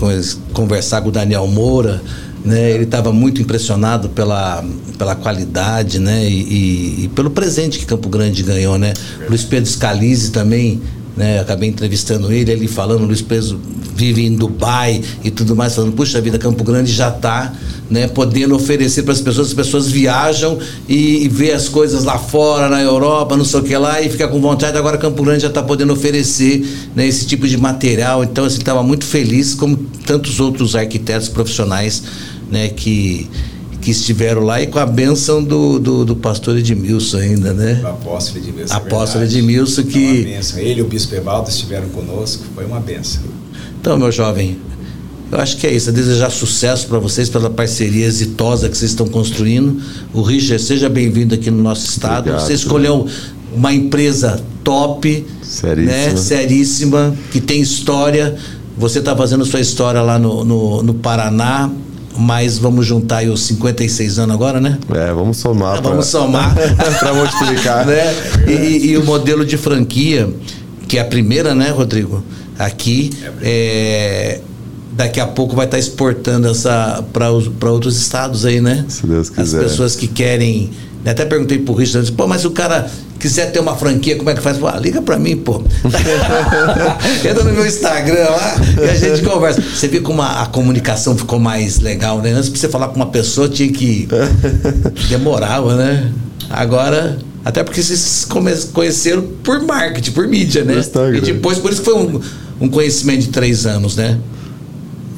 conversar 0.52 1.02
com 1.02 1.10
o 1.10 1.12
Daniel 1.12 1.46
Moura. 1.46 2.02
Né, 2.43 2.71
ele 2.71 2.86
estava 2.86 3.13
muito 3.13 3.39
impressionado 3.39 4.10
pela, 4.10 4.65
pela 4.97 5.13
qualidade 5.13 5.99
né, 5.99 6.27
e, 6.27 7.04
e, 7.04 7.12
pelo 7.13 7.30
presente 7.30 7.77
que 7.77 7.86
Campo 7.86 8.10
Grande 8.10 8.41
ganhou. 8.41 8.80
Né? 8.80 8.93
Luiz 9.30 9.43
Pedro 9.43 9.69
Scalise 9.69 10.32
também, 10.32 10.82
né, 11.15 11.39
acabei 11.39 11.69
entrevistando 11.69 12.32
ele, 12.32 12.51
ele 12.51 12.67
falando, 12.67 13.06
Luiz 13.06 13.21
Pedro 13.21 13.60
vive 13.95 14.25
em 14.25 14.34
Dubai 14.34 15.04
e 15.23 15.30
tudo 15.30 15.56
mais, 15.56 15.75
falando, 15.75 15.93
puxa 15.93 16.19
vida, 16.19 16.39
Campo 16.39 16.63
Grande 16.63 16.91
já 16.91 17.10
está 17.10 17.54
né, 17.91 18.08
podendo 18.08 18.56
oferecer 18.56 19.04
para 19.04 19.12
as 19.12 19.19
pessoas, 19.19 19.47
as 19.49 19.54
pessoas 19.54 19.88
viajam 19.91 20.58
e, 20.88 21.25
e 21.25 21.27
vê 21.27 21.51
as 21.51 21.67
coisas 21.67 22.06
lá 22.06 22.17
fora, 22.17 22.69
na 22.69 22.82
Europa, 22.82 23.36
não 23.36 23.43
sei 23.43 23.60
o 23.60 23.63
que 23.63 23.75
lá, 23.75 24.01
e 24.01 24.10
fica 24.10 24.27
com 24.30 24.39
vontade, 24.39 24.77
agora 24.77 24.97
Campo 24.97 25.21
Grande 25.21 25.41
já 25.41 25.49
está 25.49 25.62
podendo 25.62 25.91
oferecer 25.91 26.65
né, 26.95 27.06
esse 27.06 27.25
tipo 27.25 27.47
de 27.47 27.58
material. 27.58 28.23
Então, 28.23 28.45
assim, 28.45 28.60
estava 28.60 28.82
muito 28.82 29.04
feliz, 29.04 29.54
como 29.54 29.75
tantos 30.06 30.39
outros 30.39 30.73
arquitetos 30.75 31.27
profissionais 31.27 32.01
né, 32.52 32.68
que 32.70 33.30
que 33.82 33.90
estiveram 33.90 34.44
lá 34.44 34.62
e 34.62 34.68
com 34.68 34.78
a 34.78 34.86
bênção 34.86 35.44
do, 35.44 35.80
do, 35.80 36.06
do 36.06 36.16
pastor 36.16 36.56
Edmilson 36.56 37.18
ainda, 37.18 37.52
né? 37.52 37.82
O 37.84 37.88
apóstolo 37.88 38.38
Edmilson. 38.38 38.74
É 38.74 38.78
apóstolo 38.78 39.24
Edmilson 39.24 39.84
que. 39.84 40.28
Ele 40.58 40.80
e 40.80 40.82
o 40.84 40.86
bispo 40.86 41.16
Evaldo 41.16 41.50
estiveram 41.50 41.90
conosco, 41.90 42.44
foi 42.54 42.64
uma 42.64 42.80
benção. 42.80 43.24
Então, 43.80 43.98
meu 43.98 44.12
jovem, 44.12 44.60
eu 45.32 45.40
acho 45.40 45.58
que 45.58 45.66
é 45.66 45.74
isso. 45.74 45.90
É 45.90 45.94
desejar 45.94 46.30
sucesso 46.30 46.88
para 46.88 47.00
vocês 47.00 47.28
pela 47.30 47.50
parceria 47.50 48.06
exitosa 48.06 48.70
que 48.70 48.78
vocês 48.78 48.92
estão 48.92 49.08
construindo. 49.08 49.82
O 50.14 50.22
Richard, 50.22 50.62
seja 50.62 50.88
bem-vindo 50.88 51.34
aqui 51.34 51.50
no 51.50 51.64
nosso 51.64 51.88
estado. 51.88 52.20
Obrigado, 52.20 52.42
Você 52.42 52.54
escolheu 52.54 53.08
uma 53.54 53.74
empresa 53.74 54.40
top, 54.64 55.26
seríssima. 55.42 55.92
Né? 55.92 56.16
seríssima, 56.16 57.16
que 57.32 57.42
tem 57.42 57.62
história. 57.62 58.36
Você 58.78 59.00
está 59.00 59.16
fazendo 59.16 59.44
sua 59.46 59.60
história 59.60 60.02
lá 60.02 60.20
no, 60.20 60.44
no, 60.44 60.84
no 60.84 60.94
Paraná, 60.94 61.72
mas 62.17 62.58
vamos 62.58 62.86
juntar 62.86 63.17
aí 63.17 63.30
os 63.30 63.41
56 63.43 64.19
anos 64.19 64.36
agora, 64.36 64.60
né? 64.60 64.78
É, 64.93 65.13
vamos 65.13 65.38
somar. 65.38 65.78
É, 65.78 65.82
vamos 65.82 66.08
somar. 66.08 66.54
para 67.00 67.13
multiplicar. 67.13 67.86
né? 67.88 68.02
E, 68.47 68.91
e, 68.91 68.97
o 68.97 69.06
modelo 69.06 69.45
de 69.45 69.58
franquia, 69.58 70.30
que 70.88 70.97
é 70.97 71.02
a 71.02 71.06
primeira, 71.06 71.56
né, 71.56 71.69
Rodrigo? 71.69 72.24
Aqui, 72.60 73.12
é, 73.41 74.39
daqui 74.91 75.19
a 75.19 75.28
pouco 75.28 75.56
vai 75.56 75.65
estar 75.65 75.80
exportando 75.80 76.47
essa 76.47 77.04
para 77.13 77.30
outros 77.71 77.97
estados 77.97 78.45
aí, 78.45 78.62
né? 78.62 78.86
Se 78.88 79.08
Deus 79.08 79.30
quiser. 79.30 79.58
As 79.58 79.63
pessoas 79.63 79.95
que 79.95 80.08
querem. 80.08 80.69
Né, 81.04 81.12
até 81.12 81.26
perguntei 81.26 81.58
pro 81.60 81.74
Richard, 81.74 82.12
pô, 82.12 82.28
mas 82.28 82.45
o 82.45 82.52
cara 82.52 82.89
quiser 83.21 83.51
ter 83.51 83.60
uma 83.60 83.75
franquia, 83.75 84.15
como 84.15 84.31
é 84.31 84.34
que 84.34 84.41
faz? 84.41 84.57
Pô, 84.57 84.67
liga 84.77 85.01
para 85.01 85.17
mim, 85.19 85.38
pô. 85.38 85.62
Entra 87.23 87.43
no 87.43 87.53
meu 87.53 87.65
Instagram 87.65 88.29
lá 88.29 88.55
e 88.81 88.89
a 88.89 88.95
gente 88.95 89.21
conversa. 89.21 89.62
Você 89.62 89.88
viu 89.88 90.01
como 90.01 90.23
a, 90.23 90.41
a 90.41 90.45
comunicação 90.47 91.15
ficou 91.15 91.39
mais 91.39 91.79
legal, 91.79 92.19
né? 92.19 92.31
Antes 92.31 92.49
pra 92.49 92.60
você 92.60 92.67
falar 92.67 92.88
com 92.88 92.95
uma 92.95 93.05
pessoa 93.05 93.47
tinha 93.47 93.71
que. 93.71 94.07
demorava, 95.07 95.75
né? 95.75 96.12
Agora. 96.49 97.19
Até 97.43 97.63
porque 97.63 97.81
vocês 97.81 98.27
conheceram 98.71 99.23
por 99.43 99.63
marketing, 99.63 100.12
por 100.12 100.27
mídia, 100.27 100.63
né? 100.63 100.75
E 101.15 101.21
depois, 101.21 101.57
por 101.57 101.71
isso 101.71 101.81
que 101.81 101.89
foi 101.89 101.95
um, 101.95 102.21
um 102.62 102.69
conhecimento 102.69 103.21
de 103.21 103.29
três 103.29 103.65
anos, 103.65 103.95
né? 103.95 104.19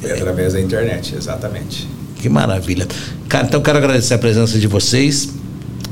Foi 0.00 0.10
através 0.10 0.54
da 0.54 0.60
internet, 0.60 1.14
exatamente. 1.14 1.86
Que 2.16 2.30
maravilha. 2.30 2.88
Cara, 3.28 3.46
então 3.46 3.60
quero 3.60 3.76
agradecer 3.76 4.14
a 4.14 4.18
presença 4.18 4.58
de 4.58 4.66
vocês, 4.66 5.28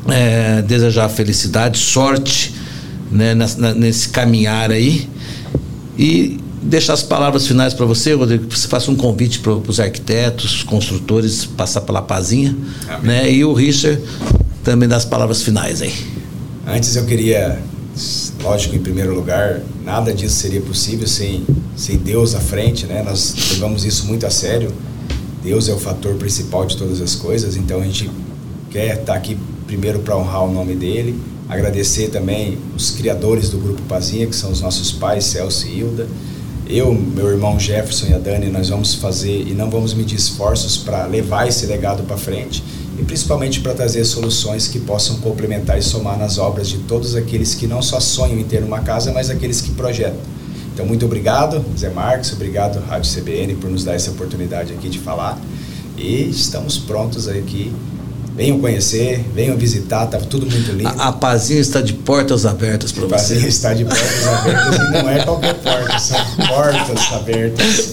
é, 0.08 0.62
desejar 0.62 1.08
felicidade, 1.08 1.78
sorte 1.78 2.54
né, 3.10 3.34
nessa, 3.34 3.74
nesse 3.74 4.08
caminhar 4.08 4.70
aí 4.70 5.08
e 5.98 6.40
deixar 6.62 6.94
as 6.94 7.02
palavras 7.02 7.46
finais 7.46 7.74
para 7.74 7.84
você, 7.84 8.14
Rodrigo, 8.14 8.46
que 8.46 8.58
você 8.58 8.68
faça 8.68 8.90
um 8.90 8.96
convite 8.96 9.40
para 9.40 9.52
os 9.52 9.80
arquitetos, 9.80 10.62
construtores, 10.62 11.44
passar 11.44 11.82
pela 11.82 12.00
pazinha, 12.00 12.56
Amém. 12.88 13.00
né? 13.02 13.32
E 13.32 13.44
o 13.44 13.52
Richard 13.52 14.00
também 14.62 14.88
das 14.88 15.04
palavras 15.04 15.42
finais 15.42 15.82
aí. 15.82 15.92
Antes 16.66 16.94
eu 16.94 17.04
queria 17.04 17.60
lógico, 18.42 18.74
em 18.74 18.78
primeiro 18.78 19.14
lugar, 19.14 19.60
nada 19.84 20.12
disso 20.12 20.36
seria 20.36 20.60
possível 20.60 21.06
sem, 21.06 21.44
sem 21.76 21.96
Deus 21.96 22.34
à 22.34 22.40
frente, 22.40 22.86
né? 22.86 23.02
Nós 23.02 23.34
levamos 23.52 23.84
isso 23.84 24.06
muito 24.06 24.26
a 24.26 24.30
sério. 24.30 24.72
Deus 25.42 25.68
é 25.68 25.72
o 25.72 25.78
fator 25.78 26.14
principal 26.14 26.66
de 26.66 26.76
todas 26.76 27.00
as 27.00 27.14
coisas, 27.14 27.56
então 27.56 27.80
a 27.80 27.84
gente 27.84 28.10
quer 28.70 28.98
estar 28.98 29.14
aqui 29.14 29.36
primeiro 29.72 30.00
para 30.00 30.18
honrar 30.18 30.44
o 30.44 30.52
nome 30.52 30.74
dele, 30.74 31.18
agradecer 31.48 32.08
também 32.08 32.58
os 32.76 32.90
criadores 32.90 33.48
do 33.48 33.56
Grupo 33.56 33.80
Pazinha, 33.88 34.26
que 34.26 34.36
são 34.36 34.52
os 34.52 34.60
nossos 34.60 34.92
pais, 34.92 35.24
Celso 35.24 35.66
e 35.66 35.78
Hilda. 35.78 36.06
Eu, 36.68 36.92
meu 36.92 37.30
irmão 37.30 37.58
Jefferson 37.58 38.08
e 38.08 38.12
a 38.12 38.18
Dani, 38.18 38.48
nós 38.48 38.68
vamos 38.68 38.94
fazer 38.94 39.48
e 39.48 39.54
não 39.54 39.70
vamos 39.70 39.94
medir 39.94 40.16
esforços 40.16 40.76
para 40.76 41.06
levar 41.06 41.48
esse 41.48 41.64
legado 41.64 42.02
para 42.02 42.18
frente 42.18 42.62
e 42.98 43.02
principalmente 43.02 43.60
para 43.60 43.72
trazer 43.72 44.04
soluções 44.04 44.68
que 44.68 44.78
possam 44.78 45.16
complementar 45.16 45.78
e 45.78 45.82
somar 45.82 46.18
nas 46.18 46.36
obras 46.36 46.68
de 46.68 46.76
todos 46.80 47.16
aqueles 47.16 47.54
que 47.54 47.66
não 47.66 47.80
só 47.80 47.98
sonham 47.98 48.38
em 48.38 48.44
ter 48.44 48.62
uma 48.62 48.80
casa, 48.80 49.10
mas 49.10 49.30
aqueles 49.30 49.62
que 49.62 49.70
projetam. 49.70 50.20
Então, 50.74 50.84
muito 50.84 51.06
obrigado, 51.06 51.64
Zé 51.78 51.88
Marques, 51.88 52.30
obrigado, 52.34 52.78
Rádio 52.86 53.10
CBN, 53.10 53.54
por 53.54 53.70
nos 53.70 53.84
dar 53.84 53.94
essa 53.94 54.10
oportunidade 54.10 54.70
aqui 54.74 54.90
de 54.90 54.98
falar. 54.98 55.40
E 55.96 56.28
estamos 56.28 56.76
prontos 56.76 57.26
aqui. 57.26 57.72
Venham 58.34 58.58
conhecer, 58.60 59.22
venham 59.34 59.56
visitar, 59.58 60.06
está 60.06 60.18
tudo 60.18 60.46
muito 60.46 60.72
lindo. 60.72 60.88
A, 60.88 61.08
a 61.08 61.12
Pazinha 61.12 61.60
está 61.60 61.82
de 61.82 61.92
portas 61.92 62.46
abertas 62.46 62.90
para 62.90 63.02
você. 63.02 63.14
A 63.14 63.18
Pazinha 63.18 63.46
está 63.46 63.74
de 63.74 63.84
portas 63.84 64.26
abertas 64.26 64.76
e 64.76 64.90
não 64.90 65.10
é 65.10 65.24
qualquer 65.24 65.54
porta, 65.54 65.98
são 65.98 66.18
portas 66.48 67.12
abertas. 67.12 67.92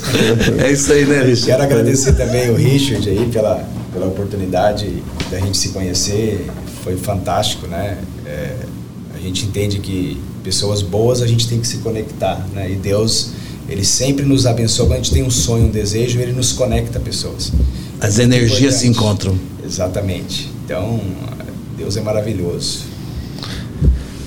É 0.58 0.72
isso 0.72 0.94
aí, 0.94 1.06
né, 1.06 1.24
Richard? 1.24 1.46
Quero 1.46 1.64
agradecer 1.64 2.14
também 2.14 2.50
o 2.50 2.56
Richard 2.56 3.10
aí 3.10 3.30
pela, 3.32 3.68
pela 3.92 4.06
oportunidade 4.06 5.04
da 5.30 5.40
gente 5.40 5.58
se 5.58 5.70
conhecer. 5.70 6.48
Foi 6.86 6.96
fantástico, 6.96 7.68
né? 7.68 7.98
É, 8.26 8.56
a 9.14 9.20
gente 9.20 9.46
entende 9.46 9.80
que 9.80 10.18
pessoas 10.42 10.82
boas 10.82 11.22
a 11.22 11.28
gente 11.28 11.50
tem 11.50 11.60
que 11.60 11.68
se 11.68 11.80
conectar, 11.80 12.48
né? 12.54 12.72
E 12.72 12.76
Deus, 12.76 13.32
ele 13.68 13.84
sempre 13.84 14.26
nos 14.26 14.46
abençoa. 14.46 14.88
Quando 14.88 14.94
a 14.94 14.98
gente 15.04 15.12
tem 15.12 15.24
um 15.24 15.30
sonho, 15.30 15.66
um 15.66 15.70
desejo, 15.70 16.18
ele 16.20 16.32
nos 16.32 16.54
conecta 16.54 16.98
a 16.98 17.02
pessoas. 17.02 17.52
As 18.00 18.20
energias 18.20 18.76
se 18.76 18.88
encontram. 18.88 19.38
Exatamente. 19.70 20.52
Então, 20.66 21.00
Deus 21.78 21.96
é 21.96 22.02
maravilhoso. 22.02 22.90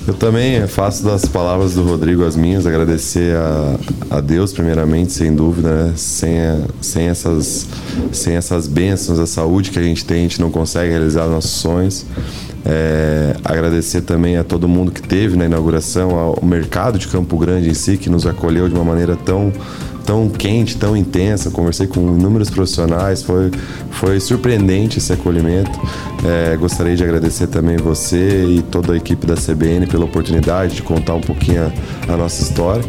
Eu 0.05 0.13
também 0.13 0.65
faço 0.67 1.03
das 1.03 1.25
palavras 1.25 1.75
do 1.75 1.83
Rodrigo 1.83 2.25
as 2.25 2.35
minhas, 2.35 2.65
agradecer 2.65 3.37
a, 3.37 4.17
a 4.17 4.21
Deus 4.21 4.51
primeiramente, 4.51 5.13
sem 5.13 5.33
dúvida, 5.33 5.85
né? 5.85 5.93
sem, 5.95 6.33
sem, 6.81 7.07
essas, 7.07 7.67
sem 8.11 8.35
essas 8.35 8.67
bênçãos, 8.67 9.17
a 9.17 9.25
saúde 9.25 9.71
que 9.71 9.79
a 9.79 9.83
gente 9.83 10.03
tem, 10.03 10.19
a 10.19 10.21
gente 10.23 10.41
não 10.41 10.51
consegue 10.51 10.91
realizar 10.91 11.27
nossos 11.27 11.51
sonhos. 11.51 12.05
É, 12.65 13.35
agradecer 13.43 14.01
também 14.01 14.37
a 14.37 14.43
todo 14.43 14.67
mundo 14.67 14.91
que 14.91 15.01
teve 15.01 15.37
na 15.37 15.45
inauguração, 15.45 16.11
ao 16.17 16.43
mercado 16.43 16.97
de 16.97 17.07
Campo 17.07 17.37
Grande 17.37 17.69
em 17.69 17.73
si, 17.73 17.97
que 17.97 18.09
nos 18.09 18.25
acolheu 18.25 18.67
de 18.67 18.75
uma 18.75 18.83
maneira 18.83 19.15
tão 19.15 19.53
tão 20.05 20.29
quente, 20.29 20.77
tão 20.77 20.95
intensa. 20.95 21.49
Conversei 21.49 21.87
com 21.87 21.99
inúmeros 21.99 22.49
profissionais, 22.49 23.23
foi, 23.23 23.51
foi 23.91 24.19
surpreendente 24.19 24.99
esse 24.99 25.11
acolhimento. 25.13 25.71
É, 26.25 26.55
gostaria 26.57 26.95
de 26.95 27.03
agradecer 27.03 27.47
também 27.47 27.77
você 27.77 28.45
e 28.45 28.61
toda 28.61 28.93
a 28.93 28.97
equipe 28.97 29.25
da 29.25 29.35
CBN 29.35 29.87
pela 29.87 30.05
oportunidade 30.05 30.75
de 30.75 30.81
contar 30.81 31.15
um 31.15 31.21
pouquinho 31.21 31.71
a, 32.07 32.13
a 32.13 32.17
nossa 32.17 32.41
história. 32.41 32.83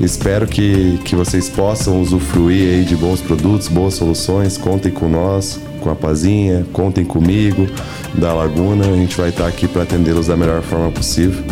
Espero 0.00 0.46
que, 0.46 0.98
que 1.04 1.14
vocês 1.14 1.48
possam 1.48 2.00
usufruir 2.00 2.74
aí 2.74 2.84
de 2.84 2.96
bons 2.96 3.20
produtos, 3.20 3.68
boas 3.68 3.94
soluções. 3.94 4.56
Contem 4.56 4.90
com 4.90 5.08
nós, 5.08 5.60
com 5.80 5.90
a 5.90 5.94
Pazinha, 5.94 6.66
contem 6.72 7.04
comigo, 7.04 7.68
da 8.14 8.32
Laguna. 8.32 8.84
A 8.84 8.96
gente 8.96 9.16
vai 9.16 9.28
estar 9.28 9.46
aqui 9.46 9.68
para 9.68 9.82
atendê-los 9.82 10.26
da 10.26 10.36
melhor 10.36 10.62
forma 10.62 10.90
possível 10.90 11.44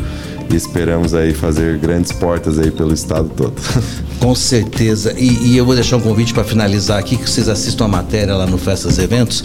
e 0.52 0.56
esperamos 0.56 1.14
aí 1.14 1.32
fazer 1.32 1.78
grandes 1.78 2.10
portas 2.10 2.58
aí 2.58 2.70
pelo 2.70 2.92
estado 2.92 3.30
todo. 3.36 3.54
Com 4.20 4.34
certeza. 4.34 5.14
E, 5.16 5.48
e 5.52 5.56
eu 5.56 5.64
vou 5.64 5.74
deixar 5.74 5.96
um 5.96 6.00
convite 6.00 6.32
para 6.34 6.44
finalizar 6.44 6.98
aqui, 6.98 7.16
que 7.16 7.28
vocês 7.28 7.48
assistam 7.48 7.86
a 7.86 7.88
matéria 7.88 8.34
lá 8.36 8.46
no 8.46 8.58
Festas 8.58 8.98
Eventos, 8.98 9.42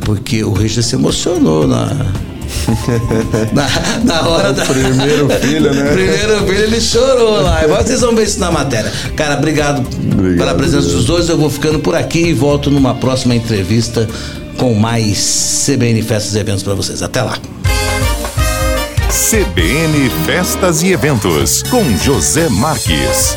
porque 0.00 0.42
o 0.42 0.52
Richard 0.52 0.82
se 0.84 0.94
emocionou 0.96 1.68
na, 1.68 1.86
na, 3.52 3.68
na 4.04 4.28
hora 4.28 4.50
O 4.50 4.52
da. 4.54 4.64
primeiro 4.64 5.28
filho, 5.40 5.74
né? 5.74 5.92
primeiro 5.92 6.38
filho, 6.46 6.60
ele 6.64 6.80
chorou 6.80 7.42
lá. 7.42 7.60
Agora 7.60 7.84
vocês 7.84 8.00
vão 8.00 8.14
ver 8.16 8.24
isso 8.24 8.40
na 8.40 8.50
matéria. 8.50 8.90
Cara, 9.14 9.36
obrigado, 9.36 9.80
Obrigado, 9.80 10.38
pela 10.38 10.54
presença 10.54 10.82
Deus. 10.88 10.94
dos 10.94 11.04
dois. 11.04 11.28
Eu 11.28 11.36
vou 11.36 11.50
ficando 11.50 11.78
por 11.80 11.94
aqui 11.94 12.28
e 12.28 12.32
volto 12.32 12.70
numa 12.70 12.94
próxima 12.94 13.34
entrevista 13.34 14.08
com 14.56 14.72
mais 14.74 15.66
CBN 15.66 16.00
Festas 16.02 16.34
e 16.34 16.38
Eventos 16.38 16.62
para 16.62 16.74
vocês. 16.74 17.02
Até 17.02 17.20
lá. 17.20 17.36
CBN 19.10 20.10
Festas 20.24 20.82
e 20.82 20.92
Eventos, 20.92 21.62
com 21.64 21.84
José 21.98 22.48
Marques. 22.48 23.36